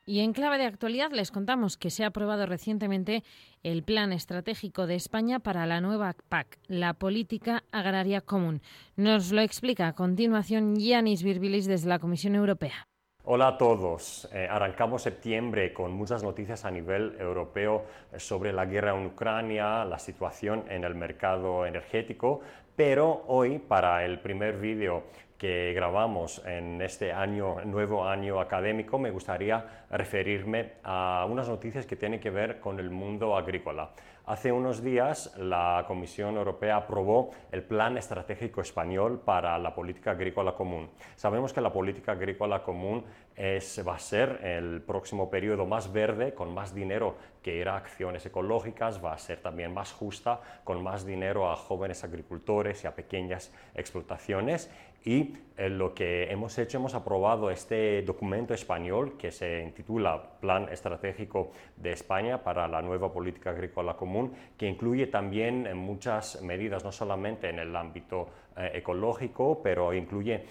Y 0.04 0.20
en 0.20 0.32
clave 0.32 0.58
de 0.58 0.66
actualidad 0.66 1.12
les 1.12 1.30
contamos 1.30 1.76
que 1.76 1.88
se 1.88 2.02
ha 2.02 2.08
aprobado 2.08 2.44
recientemente 2.44 3.22
el 3.62 3.84
Plan 3.84 4.12
Estratégico 4.12 4.86
de 4.86 4.96
España 4.96 5.38
para 5.38 5.64
la 5.64 5.80
nueva 5.80 6.16
PAC, 6.28 6.58
la 6.66 6.92
Política 6.92 7.62
Agraria 7.70 8.20
Común. 8.20 8.62
Nos 8.96 9.30
lo 9.30 9.40
explica 9.40 9.86
a 9.86 9.94
continuación 9.94 10.76
Yanis 10.76 11.22
Virbilis 11.22 11.66
desde 11.66 11.88
la 11.88 12.00
Comisión 12.00 12.34
Europea. 12.34 12.88
Hola 13.24 13.46
a 13.46 13.56
todos. 13.56 14.28
Eh, 14.32 14.48
arrancamos 14.50 15.02
septiembre 15.02 15.72
con 15.72 15.92
muchas 15.92 16.24
noticias 16.24 16.64
a 16.64 16.72
nivel 16.72 17.14
europeo 17.20 17.84
sobre 18.16 18.52
la 18.52 18.66
guerra 18.66 18.98
en 18.98 19.06
Ucrania, 19.06 19.84
la 19.84 20.00
situación 20.00 20.64
en 20.68 20.82
el 20.82 20.96
mercado 20.96 21.64
energético, 21.64 22.40
pero 22.76 23.24
hoy 23.28 23.58
para 23.58 24.04
el 24.04 24.20
primer 24.20 24.58
vídeo 24.58 25.04
que 25.42 25.72
grabamos 25.74 26.40
en 26.46 26.80
este 26.80 27.12
año, 27.12 27.64
nuevo 27.64 28.04
año 28.06 28.40
académico, 28.40 28.96
me 28.96 29.10
gustaría 29.10 29.86
referirme 29.90 30.74
a 30.84 31.26
unas 31.28 31.48
noticias 31.48 31.84
que 31.84 31.96
tienen 31.96 32.20
que 32.20 32.30
ver 32.30 32.60
con 32.60 32.78
el 32.78 32.90
mundo 32.90 33.36
agrícola. 33.36 33.90
Hace 34.24 34.52
unos 34.52 34.84
días 34.84 35.34
la 35.36 35.84
Comisión 35.88 36.36
Europea 36.36 36.76
aprobó 36.76 37.30
el 37.50 37.64
Plan 37.64 37.98
Estratégico 37.98 38.60
Español 38.60 39.20
para 39.24 39.58
la 39.58 39.74
Política 39.74 40.12
Agrícola 40.12 40.54
Común. 40.54 40.90
Sabemos 41.16 41.52
que 41.52 41.60
la 41.60 41.72
Política 41.72 42.12
Agrícola 42.12 42.62
Común 42.62 43.04
es, 43.36 43.82
va 43.86 43.94
a 43.94 43.98
ser 43.98 44.40
el 44.44 44.82
próximo 44.82 45.30
periodo 45.30 45.66
más 45.66 45.92
verde, 45.92 46.34
con 46.34 46.52
más 46.52 46.74
dinero 46.74 47.16
que 47.42 47.56
irá 47.56 47.74
a 47.74 47.78
acciones 47.78 48.24
ecológicas, 48.26 49.04
va 49.04 49.12
a 49.12 49.18
ser 49.18 49.40
también 49.40 49.72
más 49.74 49.92
justa, 49.92 50.40
con 50.64 50.82
más 50.82 51.04
dinero 51.04 51.50
a 51.50 51.56
jóvenes 51.56 52.04
agricultores 52.04 52.84
y 52.84 52.86
a 52.86 52.94
pequeñas 52.94 53.52
explotaciones 53.74 54.70
y 55.04 55.34
eh, 55.56 55.68
lo 55.68 55.94
que 55.94 56.30
hemos 56.30 56.56
hecho, 56.58 56.78
hemos 56.78 56.94
aprobado 56.94 57.50
este 57.50 58.02
documento 58.02 58.54
español 58.54 59.16
que 59.18 59.30
se 59.30 59.62
intitula 59.62 60.22
Plan 60.40 60.68
Estratégico 60.70 61.52
de 61.76 61.92
España 61.92 62.42
para 62.42 62.66
la 62.68 62.80
nueva 62.80 63.12
política 63.12 63.50
agrícola 63.50 63.94
común, 63.94 64.32
que 64.56 64.66
incluye 64.66 65.08
también 65.08 65.66
eh, 65.66 65.74
muchas 65.74 66.40
medidas, 66.42 66.84
no 66.84 66.92
solamente 66.92 67.50
en 67.50 67.58
el 67.58 67.76
ámbito 67.76 68.28
eh, 68.56 68.72
ecológico, 68.74 69.60
pero 69.62 69.92
incluye 69.92 70.44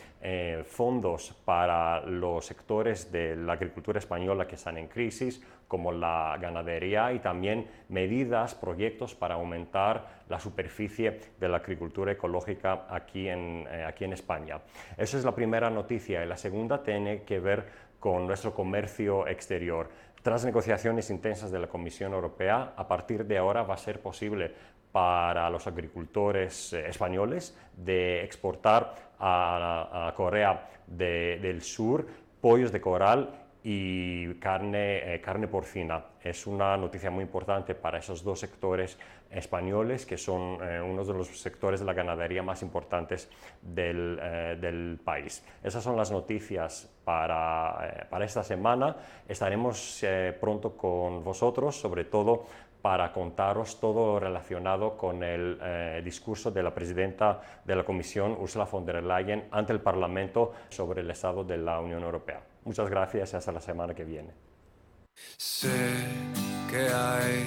fondos 0.65 1.33
para 1.43 2.05
los 2.05 2.45
sectores 2.45 3.11
de 3.11 3.35
la 3.35 3.53
agricultura 3.53 3.97
española 3.97 4.47
que 4.47 4.53
están 4.53 4.77
en 4.77 4.87
crisis, 4.87 5.41
como 5.71 5.93
la 5.93 6.37
ganadería 6.41 7.13
y 7.13 7.19
también 7.19 7.65
medidas, 7.87 8.55
proyectos 8.55 9.15
para 9.15 9.35
aumentar 9.35 10.25
la 10.27 10.37
superficie 10.37 11.21
de 11.39 11.47
la 11.47 11.57
agricultura 11.57 12.11
ecológica 12.11 12.87
aquí 12.89 13.29
en, 13.29 13.65
eh, 13.71 13.85
aquí 13.85 14.03
en 14.03 14.11
España. 14.11 14.59
Esa 14.97 15.17
es 15.17 15.23
la 15.23 15.33
primera 15.33 15.69
noticia 15.69 16.25
y 16.25 16.27
la 16.27 16.35
segunda 16.35 16.83
tiene 16.83 17.21
que 17.23 17.39
ver 17.39 17.63
con 18.01 18.27
nuestro 18.27 18.53
comercio 18.53 19.25
exterior. 19.29 19.87
Tras 20.21 20.43
negociaciones 20.43 21.09
intensas 21.09 21.51
de 21.53 21.59
la 21.59 21.67
Comisión 21.67 22.11
Europea, 22.11 22.73
a 22.75 22.85
partir 22.85 23.23
de 23.23 23.37
ahora 23.37 23.63
va 23.63 23.75
a 23.75 23.77
ser 23.77 24.01
posible 24.01 24.53
para 24.91 25.49
los 25.49 25.67
agricultores 25.67 26.73
eh, 26.73 26.89
españoles 26.89 27.57
de 27.77 28.25
exportar 28.25 28.93
a, 29.21 30.11
Corea 30.17 30.67
del 30.85 31.61
Sur 31.61 32.05
pollos 32.41 32.73
de 32.73 32.81
coral 32.81 33.40
y 33.63 34.33
carne, 34.35 35.15
eh, 35.15 35.21
carne 35.21 35.47
porcina. 35.47 36.03
Es 36.23 36.47
una 36.47 36.75
noticia 36.77 37.11
muy 37.11 37.23
importante 37.23 37.75
para 37.75 37.99
esos 37.99 38.23
dos 38.23 38.39
sectores 38.39 38.97
españoles, 39.29 40.05
que 40.05 40.17
son 40.17 40.57
eh, 40.61 40.81
uno 40.81 41.05
de 41.05 41.13
los 41.13 41.27
sectores 41.39 41.79
de 41.79 41.85
la 41.85 41.93
ganadería 41.93 42.41
más 42.41 42.63
importantes 42.63 43.29
del, 43.61 44.19
eh, 44.21 44.97
país. 45.03 45.45
Esas 45.63 45.83
son 45.83 45.95
las 45.95 46.11
noticias 46.11 46.89
para, 47.05 48.07
para 48.09 48.25
esta 48.25 48.43
semana. 48.43 48.95
Estaremos 49.27 50.03
pronto 50.39 50.75
con 50.75 51.23
vosotros, 51.23 51.79
sobre 51.79 52.05
todo 52.05 52.45
para 52.81 53.13
contaros 53.13 53.79
todo 53.79 54.19
relacionado 54.19 54.97
con 54.97 55.23
el 55.23 56.03
discurso 56.03 56.49
de 56.51 56.63
la 56.63 56.73
presidenta 56.73 57.41
de 57.63 57.75
la 57.75 57.83
Comisión, 57.83 58.35
Ursula 58.39 58.65
von 58.65 58.85
der 58.85 59.03
Leyen, 59.03 59.45
ante 59.51 59.71
el 59.71 59.81
Parlamento 59.81 60.53
sobre 60.69 61.01
el 61.01 61.11
estado 61.11 61.43
de 61.43 61.57
la 61.57 61.79
Unión 61.79 62.03
Europea. 62.03 62.41
Muchas 62.63 62.89
gracias 62.89 63.33
y 63.33 63.35
hasta 63.35 63.51
la 63.51 63.61
semana 63.61 63.93
que 63.93 64.03
viene. 64.03 64.33
Sé 65.37 65.69
que 66.69 66.87
hay 66.87 67.45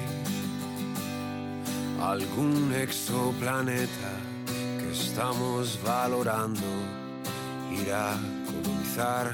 algún 2.00 2.72
exoplaneta 2.74 4.12
que 4.78 4.90
estamos 4.90 5.80
valorando 5.84 6.60
ir 7.72 7.92
a 7.92 8.16
colonizar. 8.46 9.32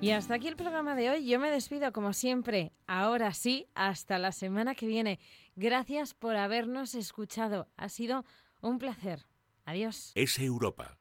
Y 0.00 0.10
hasta 0.10 0.34
aquí 0.34 0.48
el 0.48 0.56
programa 0.56 0.94
de 0.94 1.10
hoy. 1.10 1.26
Yo 1.26 1.40
me 1.40 1.50
despido 1.50 1.90
como 1.92 2.12
siempre. 2.12 2.72
Ahora 2.86 3.32
sí, 3.32 3.66
hasta 3.74 4.18
la 4.18 4.32
semana 4.32 4.74
que 4.74 4.86
viene. 4.86 5.18
Gracias 5.56 6.12
por 6.12 6.36
habernos 6.36 6.94
escuchado. 6.94 7.68
Ha 7.76 7.88
sido 7.88 8.24
un 8.60 8.78
placer. 8.78 9.26
Adiós. 9.64 10.12
Es 10.14 10.38
Europa 10.38 10.98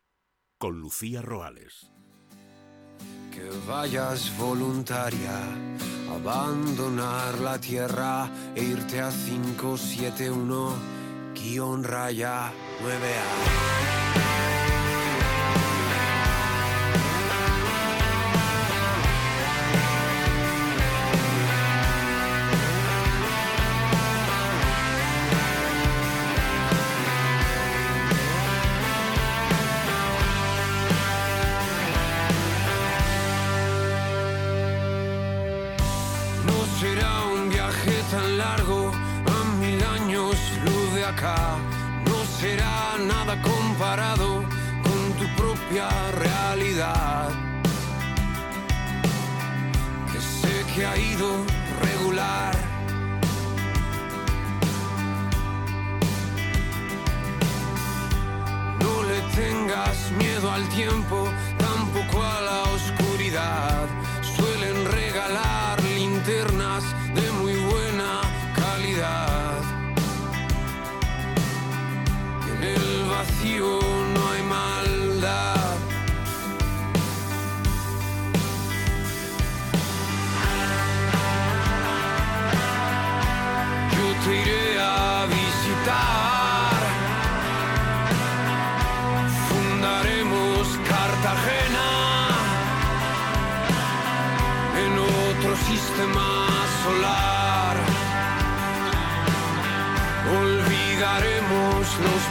con 0.57 0.79
Lucía 0.79 1.21
Roales 1.21 1.91
que 3.31 3.49
vayas 3.67 4.31
voluntaria, 4.37 5.39
abandonar 6.13 7.39
la 7.39 7.59
tierra 7.59 8.29
e 8.55 8.63
irte 8.63 9.01
a 9.01 9.09
571 9.09 10.73
guion 11.33 11.83
raya 11.83 12.51
9A. 12.81 14.24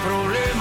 Olvidaremos 0.04 0.12
los 0.12 0.12
problemas 0.12 0.53